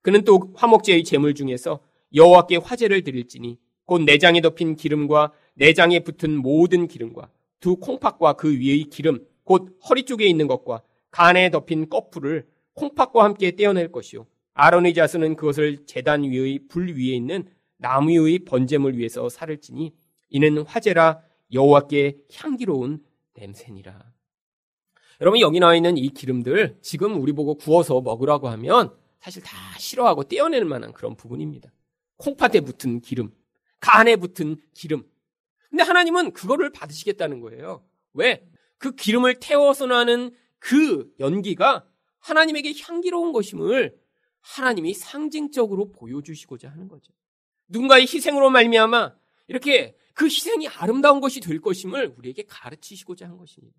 [0.01, 1.81] 그는 또 화목제의 제물 중에서
[2.13, 8.85] 여호와께 화제를 드릴지니 곧 내장에 덮인 기름과 내장에 붙은 모든 기름과 두 콩팥과 그 위의
[8.85, 15.35] 기름 곧 허리 쪽에 있는 것과 간에 덮인 꺼풀을 콩팥과 함께 떼어낼 것이요 아론의 자손은
[15.35, 17.45] 그것을 제단 위의 불 위에 있는
[17.77, 19.93] 나무 위의 번제물 위에서 살을지니
[20.29, 21.21] 이는 화제라
[21.53, 24.11] 여호와께 향기로운 냄새니라.
[25.19, 30.23] 여러분 여기 나와 있는 이 기름들 지금 우리 보고 구워서 먹으라고 하면 사실 다 싫어하고
[30.23, 31.71] 떼어낼 만한 그런 부분입니다.
[32.21, 33.33] 콩팥에 붙은 기름,
[33.79, 35.03] 간에 붙은 기름.
[35.69, 37.83] 근데 하나님은 그거를 받으시겠다는 거예요.
[38.13, 38.47] 왜?
[38.77, 41.85] 그 기름을 태워서 나는 그 연기가
[42.19, 43.99] 하나님에게 향기로운 것임을
[44.41, 47.13] 하나님이 상징적으로 보여주시고자 하는 거죠.
[47.67, 49.15] 누군가의 희생으로 말미암아
[49.47, 53.77] 이렇게 그 희생이 아름다운 것이 될 것임을 우리에게 가르치시고자 한 것입니다.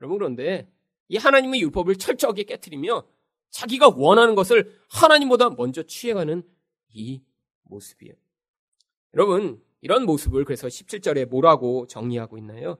[0.00, 0.70] 여러분 그런데
[1.08, 3.06] 이 하나님의 율법을 철저하게 깨뜨리며
[3.50, 6.42] 자기가 원하는 것을 하나님보다 먼저 취해가는
[6.90, 7.22] 이
[7.68, 8.14] 모습이에요.
[9.14, 12.78] 여러분 이런 모습을 그래서 17절에 뭐라고 정리하고 있나요?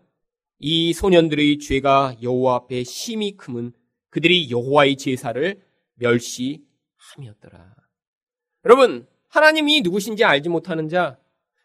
[0.59, 3.73] 이 소년들의 죄가 여호와 앞에 심히 크면
[4.11, 5.63] 그들이 여호와의 제사를
[5.95, 7.75] 멸시함이었더라.
[8.65, 11.19] 여러분, 하나님이 누구신지 알지 못하는 자,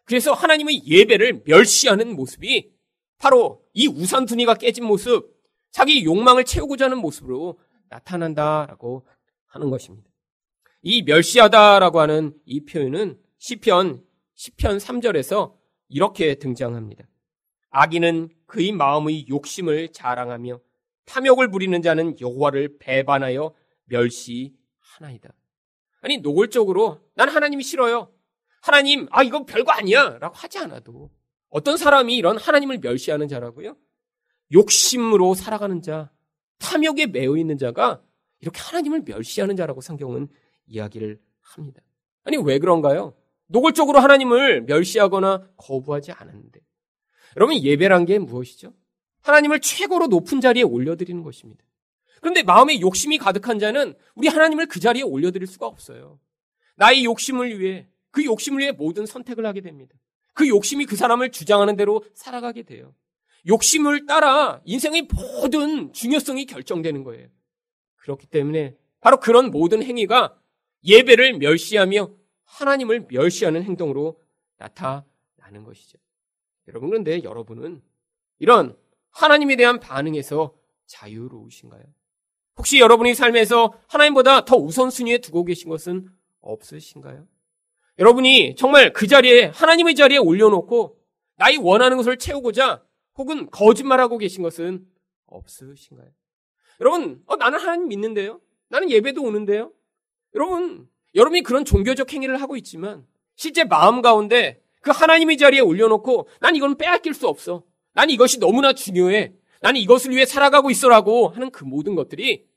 [0.06, 2.72] 그래서 하나님의 예배를 멸시하는 모습이
[3.18, 5.34] 바로 이 우산순위가 깨진 모습,
[5.72, 7.58] 자기 욕망을 채우고자 하는 모습으로
[7.90, 9.08] 나타난다라고
[9.48, 10.13] 하는 것입니다.
[10.84, 14.04] 이 멸시하다라고 하는 이 표현은 시편
[14.36, 15.56] 10편 3절에서
[15.88, 17.06] 이렇게 등장합니다.
[17.70, 20.60] 악인은 그의 마음의 욕심을 자랑하며
[21.06, 23.54] 탐욕을 부리는 자는 여호와를 배반하여
[23.86, 25.34] 멸시하나이다.
[26.02, 28.12] 아니 노골적으로 난 하나님이 싫어요.
[28.62, 31.10] 하나님 아 이거 별거 아니야라고 하지 않아도
[31.50, 33.78] 어떤 사람이 이런 하나님을 멸시하는 자라고요?
[34.52, 36.12] 욕심으로 살아가는 자,
[36.60, 38.02] 탐욕에 매여 있는 자가
[38.42, 40.28] 이렇게 하나님을 멸시하는 자라고 성경은
[40.74, 41.82] 이야기를 합니다.
[42.24, 43.16] 아니 왜 그런가요?
[43.48, 46.60] 노골적으로 하나님을 멸시하거나 거부하지 않았는데
[47.36, 48.74] 여러분 예배란 게 무엇이죠?
[49.22, 51.64] 하나님을 최고로 높은 자리에 올려드리는 것입니다.
[52.20, 56.20] 그런데 마음에 욕심이 가득한 자는 우리 하나님을 그 자리에 올려드릴 수가 없어요.
[56.76, 59.96] 나의 욕심을 위해 그 욕심을 위해 모든 선택을 하게 됩니다.
[60.34, 62.96] 그 욕심이 그 사람을 주장하는 대로 살아가게 돼요.
[63.48, 67.28] 욕심을 따라 인생의 모든 중요성이 결정되는 거예요.
[67.98, 70.38] 그렇기 때문에 바로 그런 모든 행위가
[70.86, 72.10] 예배를 멸시하며
[72.46, 74.20] 하나님을 멸시하는 행동으로
[74.58, 75.98] 나타나는 것이죠.
[76.68, 77.82] 여러분 그런데 여러분은
[78.40, 78.78] 이런
[79.12, 81.84] 하나님에 대한 반응에서 자유로우신가요?
[82.58, 86.08] 혹시 여러분의 삶에서 하나님보다 더 우선순위에 두고 계신 것은
[86.42, 87.28] 없으신가요?
[88.00, 91.00] 여러분이 정말 그 자리에 하나님의 자리에 올려놓고
[91.36, 92.84] 나의 원하는 것을 채우고자
[93.16, 94.86] 혹은 거짓말하고 계신 것은
[95.28, 96.10] 없으신가요?
[96.80, 98.42] 여러분, 어, 나는 하나님 믿는데요?
[98.70, 99.72] 나는 예배도 오는데요?
[100.36, 106.56] 여러분, 여러분이 그런 종교적 행위를 하고 있지만 실제 마음 가운데 그 하나님의 자리에 올려놓고 난
[106.56, 107.64] 이건 빼앗길 수 없어.
[107.94, 109.34] 난 이것이 너무나 중요해.
[109.62, 112.48] 나는 이것을 위해 살아가고 있어라고 하는 그 모든 것들이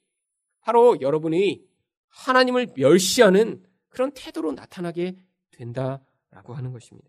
[0.61, 1.63] 바로 여러분이
[2.09, 5.17] 하나님을 멸시하는 그런 태도로 나타나게
[5.53, 7.09] 된다라고 하는 것입니다.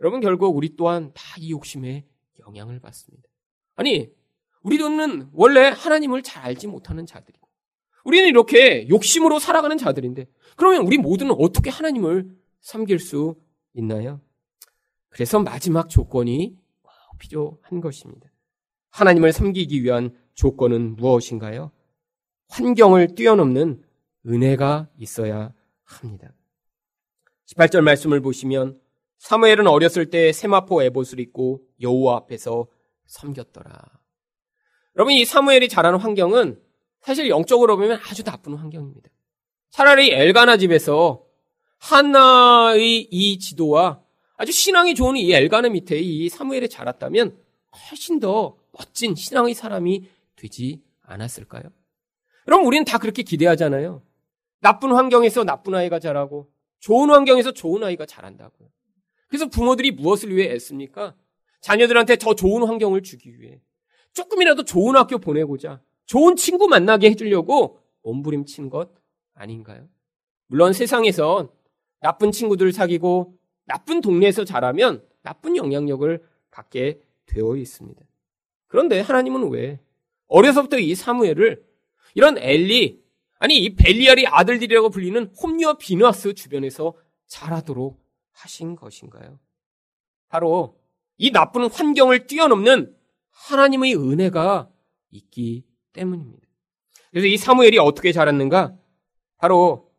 [0.00, 2.04] 여러분 결국 우리 또한 다 이 욕심에
[2.40, 3.28] 영향을 받습니다.
[3.76, 4.10] 아니,
[4.62, 7.45] 우리는 원래 하나님을 잘 알지 못하는 자들이고
[8.06, 13.34] 우리는 이렇게 욕심으로 살아가는 자들인데 그러면 우리 모두는 어떻게 하나님을 섬길 수
[13.74, 14.20] 있나요?
[15.08, 16.56] 그래서 마지막 조건이
[17.18, 18.30] 필요한 것입니다.
[18.90, 21.72] 하나님을 섬기기 위한 조건은 무엇인가요?
[22.48, 23.82] 환경을 뛰어넘는
[24.24, 26.32] 은혜가 있어야 합니다.
[27.46, 28.78] 18절 말씀을 보시면
[29.18, 32.68] 사무엘은 어렸을 때 세마포 에봇을 입고 여호와 앞에서
[33.06, 33.72] 섬겼더라.
[34.94, 36.60] 여러분 이 사무엘이 자라는 환경은
[37.06, 39.08] 사실 영적으로 보면 아주 나쁜 환경입니다.
[39.70, 41.24] 차라리 엘가나 집에서
[41.78, 44.02] 하나의 이 지도와
[44.36, 47.38] 아주 신앙이 좋은 이 엘가나 밑에 이 사무엘이 자랐다면
[47.90, 51.70] 훨씬 더 멋진 신앙의 사람이 되지 않았을까요?
[52.44, 54.02] 그럼 우리는 다 그렇게 기대하잖아요.
[54.60, 58.68] 나쁜 환경에서 나쁜 아이가 자라고 좋은 환경에서 좋은 아이가 자란다고요.
[59.28, 61.14] 그래서 부모들이 무엇을 위해 애씁니까?
[61.60, 63.60] 자녀들한테 더 좋은 환경을 주기 위해
[64.12, 68.90] 조금이라도 좋은 학교 보내고자 좋은 친구 만나게 해주려고 몸부림친 것
[69.34, 69.88] 아닌가요?
[70.46, 71.50] 물론 세상에선
[72.00, 78.00] 나쁜 친구들 사귀고 나쁜 동네에서 자라면 나쁜 영향력을 갖게 되어 있습니다.
[78.68, 79.80] 그런데 하나님은 왜
[80.28, 81.64] 어려서부터 이 사무엘을
[82.14, 83.04] 이런 엘리
[83.38, 86.94] 아니 이 벨리알의 아들들이라고 불리는 홈리와 비누아스 주변에서
[87.26, 88.00] 자라도록
[88.32, 89.38] 하신 것인가요?
[90.28, 90.78] 바로
[91.18, 92.96] 이 나쁜 환경을 뛰어넘는
[93.30, 94.70] 하나님의 은혜가
[95.10, 95.64] 있기
[95.96, 96.46] 때문입니다.
[97.10, 98.76] 그래서 이 사무엘이 어떻게 자랐는가?
[99.38, 99.90] 바로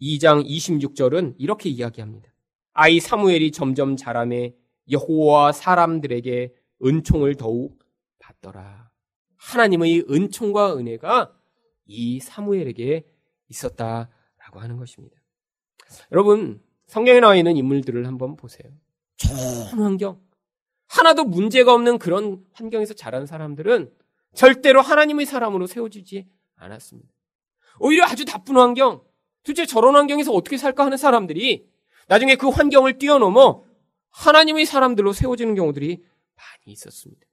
[0.00, 2.32] 2장 26절은 이렇게 이야기합니다.
[2.72, 4.54] 아이 사무엘이 점점 자라매
[4.90, 6.52] 여호와 사람들에게
[6.84, 7.78] 은총을 더욱
[8.18, 8.90] 받더라.
[9.36, 11.32] 하나님의 은총과 은혜가
[11.86, 13.06] 이 사무엘에게
[13.48, 15.16] 있었다라고 하는 것입니다.
[16.12, 18.70] 여러분, 성경에 나와 있는 인물들을 한번 보세요.
[19.16, 20.20] 좋은 환경,
[20.88, 23.92] 하나도 문제가 없는 그런 환경에서 자란 사람들은
[24.34, 27.08] 절대로 하나님의 사람으로 세워지지 않았습니다.
[27.78, 29.02] 오히려 아주 나쁜 환경,
[29.42, 31.66] 도대체 저런 환경에서 어떻게 살까 하는 사람들이
[32.08, 33.64] 나중에 그 환경을 뛰어넘어
[34.10, 36.02] 하나님의 사람들로 세워지는 경우들이
[36.34, 37.26] 많이 있었습니다.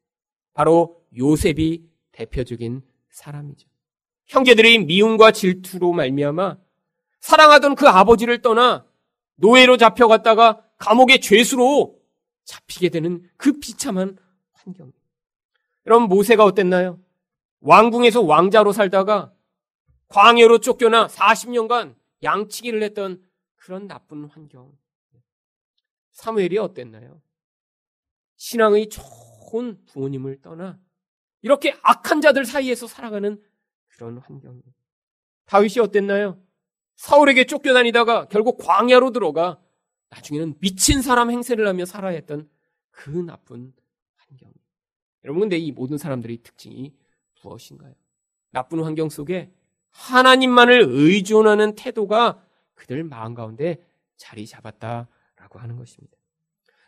[0.53, 3.67] 바로 요셉이 대표적인 사람이죠.
[4.27, 6.57] 형제들이 미움과 질투로 말미암아
[7.19, 8.85] 사랑하던 그 아버지를 떠나
[9.35, 11.99] 노예로 잡혀갔다가 감옥의 죄수로
[12.45, 14.17] 잡히게 되는 그 비참한
[14.53, 14.91] 환경.
[15.85, 16.99] 여러분 모세가 어땠나요?
[17.61, 19.33] 왕궁에서 왕자로 살다가
[20.07, 23.23] 광야로 쫓겨나 40년간 양치기를 했던
[23.55, 24.77] 그런 나쁜 환경.
[26.11, 27.21] 사무엘이 어땠나요?
[28.35, 30.79] 신앙의 좋은 부모님을 떠나
[31.41, 33.41] 이렇게 악한 자들 사이에서 살아가는
[33.87, 34.61] 그런 환경.
[35.45, 36.41] 다윗이 어땠나요?
[36.95, 39.59] 사울에게 쫓겨다니다가 결국 광야로 들어가
[40.09, 42.49] 나중에는 미친 사람 행세를 하며 살아야 했던
[42.91, 43.73] 그 나쁜.
[45.23, 46.93] 여러분, 근데 이 모든 사람들의 특징이
[47.43, 47.93] 무엇인가요?
[48.51, 49.51] 나쁜 환경 속에
[49.91, 52.43] 하나님만을 의존하는 태도가
[52.75, 53.83] 그들 마음 가운데
[54.17, 56.17] 자리 잡았다라고 하는 것입니다.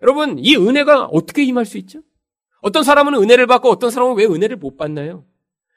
[0.02, 2.02] 여러분, 이 은혜가 어떻게 임할 수 있죠?
[2.62, 5.26] 어떤 사람은 은혜를 받고 어떤 사람은 왜 은혜를 못 받나요?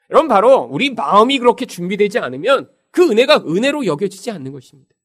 [0.09, 4.95] 여러분, 바로 우리 마음이 그렇게 준비되지 않으면 그 은혜가 은혜로 여겨지지 않는 것입니다.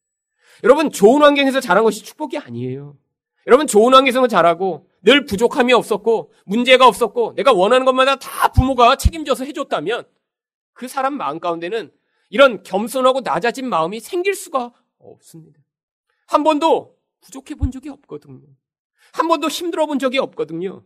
[0.63, 2.97] 여러분, 좋은 환경에서 자란 것이 축복이 아니에요.
[3.47, 9.45] 여러분, 좋은 환경에서 자라고 늘 부족함이 없었고 문제가 없었고 내가 원하는 것마다 다 부모가 책임져서
[9.45, 10.05] 해줬다면
[10.73, 11.91] 그 사람 마음 가운데는
[12.29, 15.61] 이런 겸손하고 낮아진 마음이 생길 수가 없습니다.
[16.25, 18.47] 한 번도 부족해 본 적이 없거든요.
[19.11, 20.83] 한 번도 힘들어 본 적이 없거든요.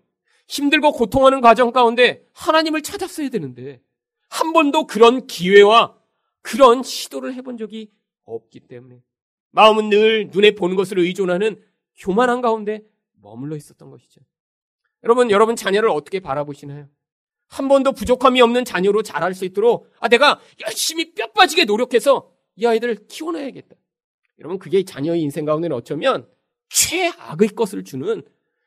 [0.47, 3.81] 힘들고 고통하는 과정 가운데 하나님을 찾았어야 되는데
[4.29, 5.95] 한 번도 그런 기회와
[6.41, 7.91] 그런 시도를 해본 적이
[8.25, 9.01] 없기 때문에
[9.51, 11.61] 마음은 늘 눈에 보는 것을 의존하는
[11.97, 12.83] 교만한 가운데
[13.21, 14.21] 머물러 있었던 것이죠.
[15.03, 16.89] 여러분, 여러분 자녀를 어떻게 바라보시나요?
[17.47, 22.65] 한 번도 부족함이 없는 자녀로 자랄 수 있도록 아 내가 열심히 뼈 빠지게 노력해서 이
[22.65, 23.75] 아이들을 키워놔야겠다.
[24.39, 26.27] 여러분 그게 자녀의 인생 가운데는 어쩌면
[26.69, 28.21] 최악의 것을 주는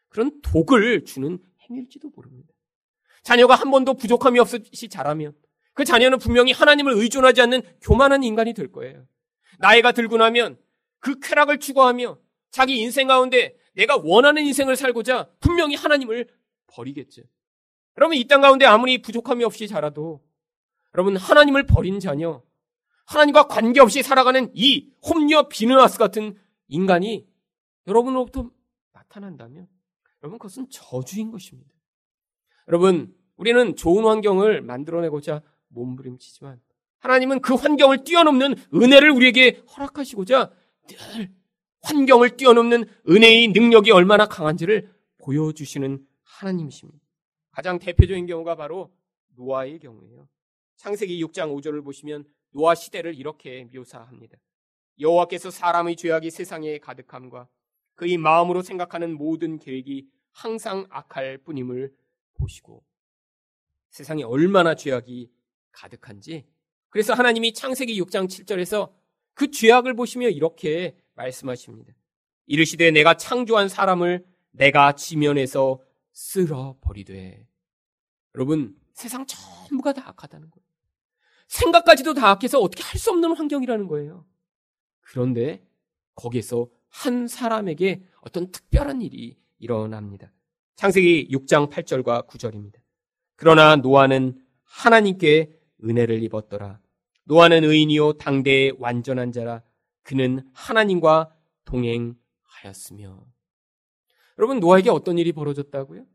[0.08, 2.52] 그런 독을 주는 행일지도 모릅니다.
[3.22, 5.34] 자녀가 한 번도 부족함이 없이 자라면
[5.74, 9.06] 그 자녀는 분명히 하나님을 의존하지 않는 교만한 인간이 될 거예요.
[9.58, 10.58] 나이가 들고 나면
[10.98, 12.18] 그 쾌락을 추구하며
[12.50, 16.28] 자기 인생 가운데 내가 원하는 인생을 살고자 분명히 하나님을
[16.66, 17.22] 버리겠죠.
[17.96, 20.22] 여러분 이 땅 가운데 아무리 부족함이 없이 자라도
[20.94, 22.42] 여러분 하나님을 버린 자녀,
[23.06, 26.36] 하나님과 관계없이 살아가는 이 홈리와 비느하스 같은
[26.68, 27.26] 인간이
[27.86, 28.50] 여러분으로부터
[28.92, 29.66] 나타난다면
[30.22, 31.70] 여러분 그것은 저주인 것입니다.
[32.68, 36.60] 여러분 우리는 좋은 환경을 만들어내고자 몸부림치지만
[36.98, 40.50] 하나님은 그 환경을 뛰어넘는 은혜를 우리에게 허락하시고자
[40.86, 41.39] 늘
[41.82, 47.00] 환경을 뛰어넘는 은혜의 능력이 얼마나 강한지를 보여주시는 하나님이십니다.
[47.50, 48.92] 가장 대표적인 경우가 바로
[49.36, 50.28] 노아의 경우예요.
[50.76, 54.38] 창세기 6장 5절을 보시면 노아 시대를 이렇게 묘사합니다.
[54.98, 57.48] 여호와께서 사람의 죄악이 세상에 가득함과
[57.94, 61.92] 그의 마음으로 생각하는 모든 계획이 항상 악할 뿐임을
[62.34, 62.84] 보시고
[63.90, 65.30] 세상에 얼마나 죄악이
[65.72, 66.46] 가득한지
[66.88, 68.92] 그래서 하나님이 창세기 6장 7절에서
[69.34, 71.92] 그 죄악을 보시며 이렇게 말씀하십니다.
[72.46, 75.80] 이르시되 내가 창조한 사람을 내가 지면에서
[76.12, 77.46] 쓸어 버리되
[78.34, 80.66] 여러분 세상 전부가 다 악하다는 거예요.
[81.48, 84.24] 생각까지도 다 악해서 어떻게 할 수 없는 환경이라는 거예요.
[85.00, 85.64] 그런데
[86.14, 90.32] 거기에서 한 사람에게 어떤 특별한 일이 일어납니다.
[90.76, 92.74] 창세기 6장 8절과 9절입니다.
[93.36, 95.50] 그러나 노아는 하나님께
[95.84, 96.80] 은혜를 입었더라.
[97.24, 99.62] 노아는 의인이요 당대의 완전한 자라
[100.02, 101.34] 그는 하나님과
[101.64, 103.24] 동행하였으며
[104.38, 106.06] 여러분 노아에게 어떤 일이 벌어졌다고요?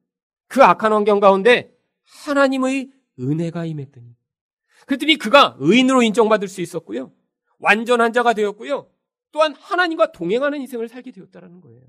[0.48, 4.15] 그 악한 환경 가운데 하나님의 은혜가 임했더니
[4.86, 7.13] 그랬더니 그가 의인으로 인정받을 수 있었고요.
[7.60, 8.89] 완전한 자가 되었고요.
[9.32, 11.82] 또한 하나님과 동행하는 인생을 살게 되었다는 거예요.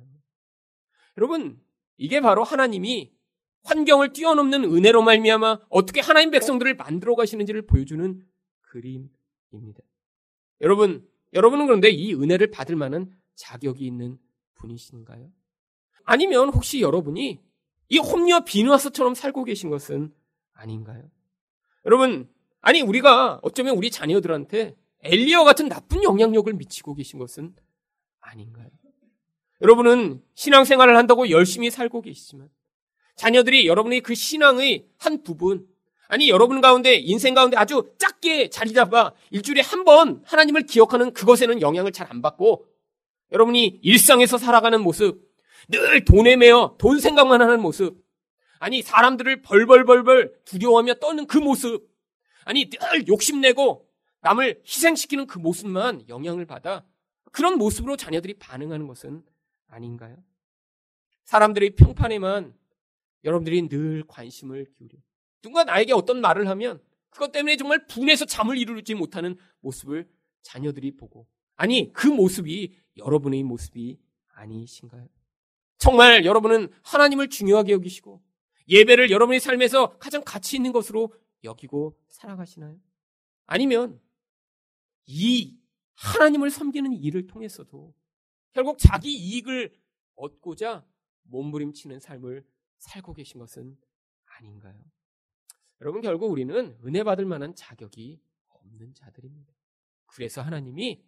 [1.18, 1.60] 여러분,
[1.96, 3.12] 이게 바로 하나님이
[3.64, 8.22] 환경을 뛰어넘는 은혜로 말미암아 어떻게 하나님 백성들을 만들어 가시는지를 보여주는
[8.62, 9.80] 그림입니다.
[10.60, 14.18] 여러분, 여러분은 그런데 이 은혜를 받을 만한 자격이 있는
[14.54, 15.30] 분이신가요?
[16.04, 17.40] 아니면 혹시 여러분이
[17.88, 20.12] 이 홈리와 비누아스처럼 살고 계신 것은
[20.52, 21.10] 아닌가요?
[21.84, 22.28] 여러분,
[22.60, 27.54] 아니 우리가 어쩌면 우리 자녀들한테 엘리어 같은 나쁜 영향력을 미치고 계신 것은
[28.20, 28.68] 아닌가요?
[29.62, 32.48] 여러분은 신앙생활을 한다고 열심히 살고 계시지만
[33.14, 35.66] 자녀들이 여러분의 그 신앙의 한 부분
[36.08, 41.60] 아니 여러분 가운데 인생 가운데 아주 작게 자리 잡아 일주일에 한 번 하나님을 기억하는 그것에는
[41.60, 42.66] 영향을 잘 안 받고
[43.32, 45.26] 여러분이 일상에서 살아가는 모습
[45.68, 48.04] 늘 돈에 매여 돈 생각만 하는 모습.
[48.60, 51.88] 아니, 사람들을 벌벌벌벌 두려워하며 떠는 그 모습.
[52.44, 53.86] 아니, 늘 욕심내고
[54.22, 56.84] 남을 희생시키는 그 모습만 영향을 받아
[57.32, 59.22] 그런 모습으로 자녀들이 반응하는 것은
[59.68, 60.16] 아닌가요?
[61.24, 62.54] 사람들의 평판에만
[63.24, 64.92] 여러분들이 늘 관심을 기울여
[65.46, 70.10] 누가 나에게 어떤 말을 하면 그것 때문에 정말 분해서 잠을 이루지 못하는 모습을
[70.42, 73.96] 자녀들이 보고 아니 그 모습이 여러분의 모습이
[74.34, 75.08] 아니신가요?
[75.78, 78.20] 정말 여러분은 하나님을 중요하게 여기시고
[78.68, 82.76] 예배를 여러분의 삶에서 가장 가치 있는 것으로 여기고 살아가시나요?
[83.46, 84.00] 아니면
[85.06, 85.56] 이
[85.94, 87.94] 하나님을 섬기는 일을 통해서도
[88.52, 89.72] 결국 자기 이익을
[90.16, 90.84] 얻고자
[91.22, 92.44] 몸부림치는 삶을
[92.78, 93.78] 살고 계신 것은
[94.24, 94.74] 아닌가요?
[95.80, 99.52] 여러분 결국 우리는 은혜 받을 만한 자격이 없는 자들입니다.
[100.06, 101.04] 그래서 하나님이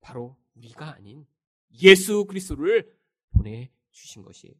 [0.00, 1.26] 바로 우리가 아닌
[1.82, 2.94] 예수 그리스도를
[3.30, 4.54] 보내 주신 것이에요.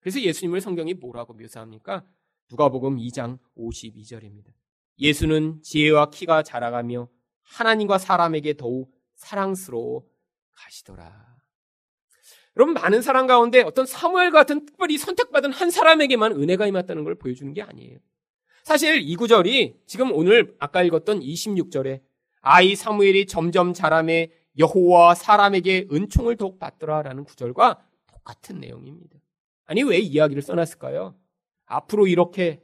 [0.00, 2.04] 그래서 예수님을 성경이 뭐라고 묘사합니까?
[2.50, 4.52] 누가복음 2장 52절입니다.
[4.98, 7.08] 예수는 지혜와 키가 자라가며
[7.42, 10.06] 하나님과 사람에게 더욱 사랑스러워
[10.52, 11.34] 가시더라.
[12.56, 17.52] 여러분 많은 사람 가운데 어떤 사무엘 같은 특별히 선택받은 한 사람에게만 은혜가 임했다는 걸 보여주는
[17.52, 17.98] 게 아니에요.
[18.64, 22.00] 사실 이 구절이 지금 오늘 아까 읽었던 26절에
[22.40, 29.18] 아이 사무엘이 점점 자라매 여호와 사람에게 은총을 더욱 받더라라는 구절과 똑같은 내용입니다.
[29.66, 31.14] 아니 왜 이야기를 써놨을까요?
[31.66, 32.62] 앞으로 이렇게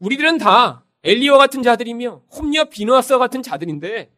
[0.00, 4.12] 우리들은 다 엘리와 같은 자들이며 홈리와 비누아스와 같은 자들인데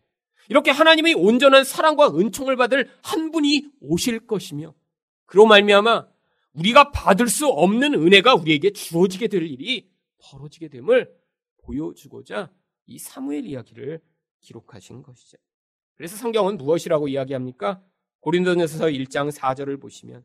[0.48, 4.72] 이렇게 하나님의 온전한 사랑과 은총을 받을 한 분이 오실 것이며
[5.26, 6.06] 그로 말미암아
[6.54, 11.17] 우리가 받을 수 없는 은혜가 우리에게 주어지게 될 일이 벌어지게 됨을
[11.68, 12.50] 보여주고자
[12.86, 14.00] 이 사무엘 이야기를
[14.40, 15.36] 기록하신 것이죠.
[15.96, 17.82] 그래서 성경은 무엇이라고 이야기합니까?
[18.20, 20.24] 고린도전서 1장 4절을 보시면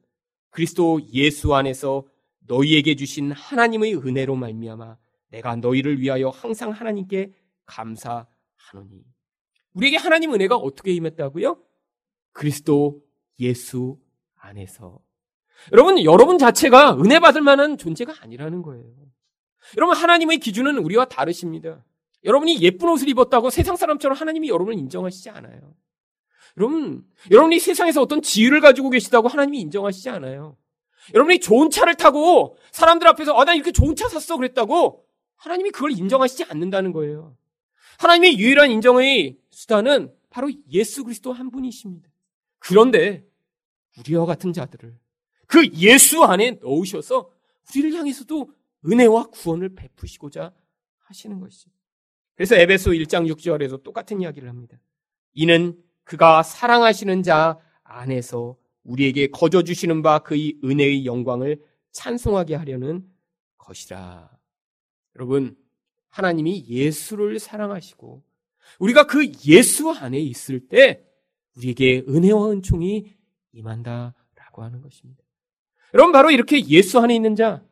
[0.49, 2.05] 그리스도 예수 안에서
[2.47, 4.97] 너희에게 주신 하나님의 은혜로 말미암아
[5.29, 7.33] 내가 너희를 위하여 항상 하나님께
[7.65, 9.03] 감사하노니.
[9.73, 11.61] 우리에게 하나님 은혜가 어떻게 임했다고요?
[12.31, 13.03] 그리스도
[13.39, 13.99] 예수
[14.35, 14.99] 안에서.
[15.71, 19.02] 여러분, 여러분 자체가 은혜 받을 만한 존재가 아니라는 거예요.
[19.77, 21.83] 여러분, 하나님의 기준은 우리와 다르십니다.
[22.23, 25.73] 여러분이 예쁜 옷을 입었다고 세상 사람처럼 하나님이 여러분을 인정하시지 않아요.
[26.57, 30.57] 여러분, 여러분이 세상에서 어떤 지위를 가지고 계시다고 하나님이 인정하시지 않아요.
[31.13, 35.05] 여러분이 좋은 차를 타고 사람들 앞에서 아, 나 이렇게 좋은 차 샀어 그랬다고
[35.35, 37.35] 하나님이 그걸 인정하시지 않는다는 거예요.
[37.97, 42.09] 하나님의 유일한 인정의 수단은 바로 예수 그리스도 한 분이십니다.
[42.59, 43.25] 그런데
[43.99, 44.95] 우리와 같은 자들을
[45.47, 47.29] 그 예수 안에 넣으셔서
[47.69, 48.49] 우리를 향해서도
[48.85, 50.53] 은혜와 구원을 베푸시고자
[50.99, 51.69] 하시는 것이죠.
[52.35, 54.79] 그래서 에베소 1장 6절에서 똑같은 이야기를 합니다.
[55.33, 61.61] 이는 그가 사랑하시는 자 안에서 우리에게 거저 주시는 바 그의 은혜의 영광을
[61.91, 63.07] 찬송하게 하려는
[63.57, 64.29] 것이라.
[65.15, 65.55] 여러분,
[66.09, 68.23] 하나님이 예수를 사랑하시고
[68.79, 71.03] 우리가 그 예수 안에 있을 때
[71.55, 73.13] 우리에게 은혜와 은총이
[73.53, 75.23] 임한다라고 하는 것입니다.
[75.93, 77.63] 여러분 바로 이렇게 예수 안에 있는 자,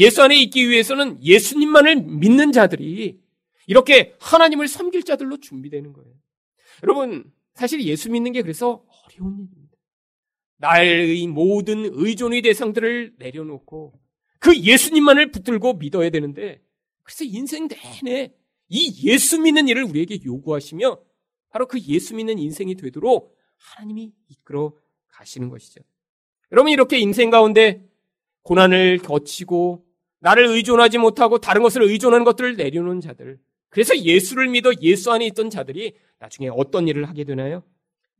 [0.00, 3.20] 예수 안에 있기 위해서는 예수님만을 믿는 자들이
[3.66, 6.12] 이렇게 하나님을 섬길 자들로 준비되는 거예요.
[6.82, 9.76] 여러분 사실 예수 믿는 게 그래서 어려운 일입니다.
[10.56, 14.00] 나의 모든 의존의 대상들을 내려놓고
[14.38, 16.62] 그 예수님만을 붙들고 믿어야 되는데
[17.02, 18.32] 그래서 인생 내내
[18.70, 20.98] 이 예수 믿는 일을 우리에게 요구하시며
[21.50, 24.74] 바로 그 예수 믿는 인생이 되도록 하나님이 이끌어
[25.08, 25.82] 가시는 것이죠.
[26.52, 27.86] 여러분 이렇게 인생 가운데
[28.42, 29.89] 고난을 거치고
[30.20, 33.38] 나를 의존하지 못하고 다른 것을 의존하는 것들을 내려놓은 자들.
[33.68, 37.62] 그래서 예수를 믿어 예수 안에 있던 자들이 나중에 어떤 일을 하게 되나요?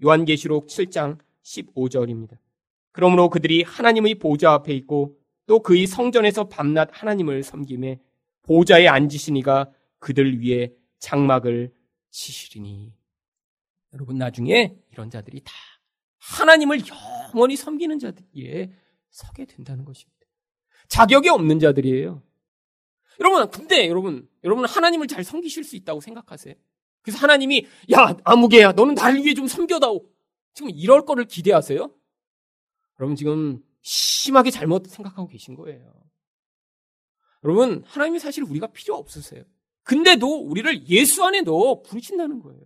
[0.03, 2.38] 요한계시록 7장 15절입니다.
[2.92, 8.01] 그러므로 그들이 하나님의 보좌 앞에 있고 또 그의 성전에서 밤낮 하나님을 섬김에
[8.42, 11.72] 보좌에 앉으시니가 그들 위에 장막을
[12.11, 12.92] 치시리니.
[13.92, 15.53] 여러분 나중에 이런 자들이 다
[16.18, 16.80] 하나님을
[17.34, 18.72] 영원히 섬기는 자들에
[19.11, 20.19] 서게 된다는 것입니다.
[20.91, 22.22] 자격이 없는 자들이에요.
[23.20, 26.55] 여러분, 근데 여러분, 여러분 하나님을 잘 섬기실 수 있다고 생각하세요?
[27.03, 30.05] 그래서 하나님이 야 아무개야 너는 나를 위해 좀 섬겨다오.
[30.53, 31.91] 지금 이럴 거를 기대하세요?
[32.99, 35.95] 여러분 지금 심하게 잘못 생각하고 계신 거예요.
[37.45, 39.45] 여러분 하나님이 사실 우리가 필요 없으세요.
[39.84, 42.61] 근데도 우리를 예수 안에 넣어 부르신다는 거예요.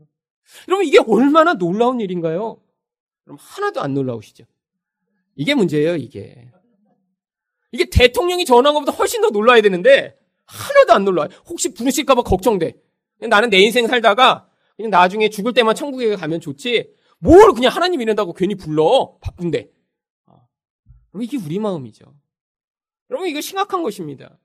[0.69, 2.61] 여러분 이게 얼마나 놀라운 일인가요?
[3.23, 4.45] 그럼 하나도 안 놀라우시죠?
[5.37, 6.51] 이게 문제예요, 이게.
[7.75, 10.17] 이게 대통령이 전화한 것보다 훨씬 더 놀라야 되는데
[10.47, 11.27] 하나도 안 놀라요.
[11.47, 12.81] 혹시 부르실까봐 걱정돼.
[13.29, 16.95] 나는 내 인생 살다가 그냥 나중에 죽을 때만 천국에 가면 좋지.
[17.19, 19.17] 뭘 그냥 하나님 이른다고 괜히 불러.
[19.21, 19.73] 바쁜데.
[20.27, 20.47] 어.
[21.15, 22.15] 여러분, 이게 우리 마음이죠.
[23.11, 24.39] 여러분, 이거 심각한 것입니다.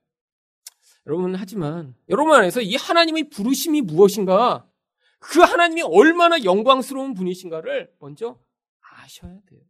[1.06, 4.68] 여러분, 하지만, 여러분 안에서 이 하나님의 부르심이 무엇인가,
[5.20, 8.40] 그 하나님이 얼마나 영광스러운 분이신가를 먼저
[8.80, 9.62] 아셔야 돼요.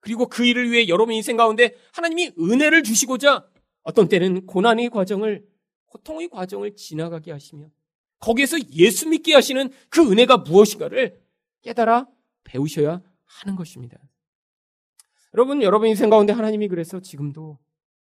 [0.00, 3.46] 그리고 그 일을 위해 여러분 인생 가운데 하나님이 은혜를 주시고자
[3.82, 5.46] 어떤 때는 고난의 과정을
[5.86, 7.68] 고통의 과정을 지나가게 하시며
[8.18, 11.20] 거기에서 예수 믿게 하시는 그 은혜가 무엇인가를
[11.62, 12.06] 깨달아
[12.44, 13.98] 배우셔야 하는 것입니다.
[15.34, 17.58] 여러분, 여러분 인생 가운데 하나님이 그래서 지금도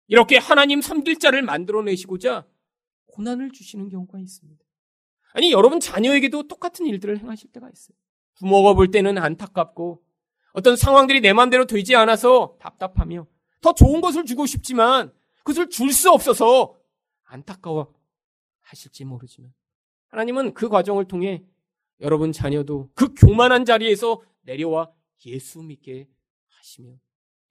[0.08, 2.48] 이렇게 하나님 섬길 자를 만들어내시고자
[3.08, 4.64] 고난을 주시는 경우가 있습니다.
[5.34, 7.98] 아니, 여러분 자녀에게도 똑같은 일들을 행하실 때가 있어요.
[8.36, 10.04] 부모가 볼 때는 안타깝고
[10.58, 13.28] 어떤 상황들이 내 마음대로 되지 않아서 답답하며
[13.62, 16.76] 더 좋은 것을 주고 싶지만 그것을 줄 수 없어서
[17.26, 17.94] 안타까워
[18.62, 19.54] 하실지 모르지만
[20.08, 21.44] 하나님은 그 과정을 통해
[22.00, 24.92] 여러분 자녀도 그 교만한 자리에서 내려와
[25.28, 26.08] 예수 믿게
[26.48, 26.90] 하시며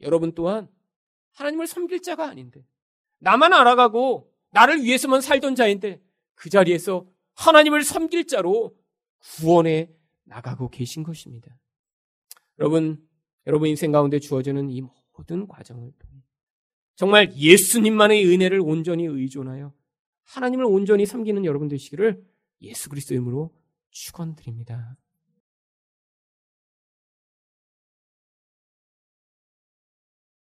[0.01, 0.69] 여러분 또한
[1.35, 2.67] 하나님을 섬길 자가 아닌데
[3.19, 6.03] 나만 알아가고 나를 위해서만 살던 자인데
[6.35, 8.77] 그 자리에서 하나님을 섬길 자로
[9.21, 9.93] 구원해
[10.25, 11.57] 나가고 계신 것입니다.
[12.59, 13.07] 여러분,
[13.47, 14.83] 여러분 인생 가운데 주어지는 이
[15.17, 16.23] 모든 과정을 통해
[16.95, 19.73] 정말 예수님만의 은혜를 온전히 의존하여
[20.25, 22.25] 하나님을 온전히 섬기는 여러분 되시기를
[22.63, 23.55] 예수 그리스도 이름으로
[23.91, 24.97] 축원드립니다.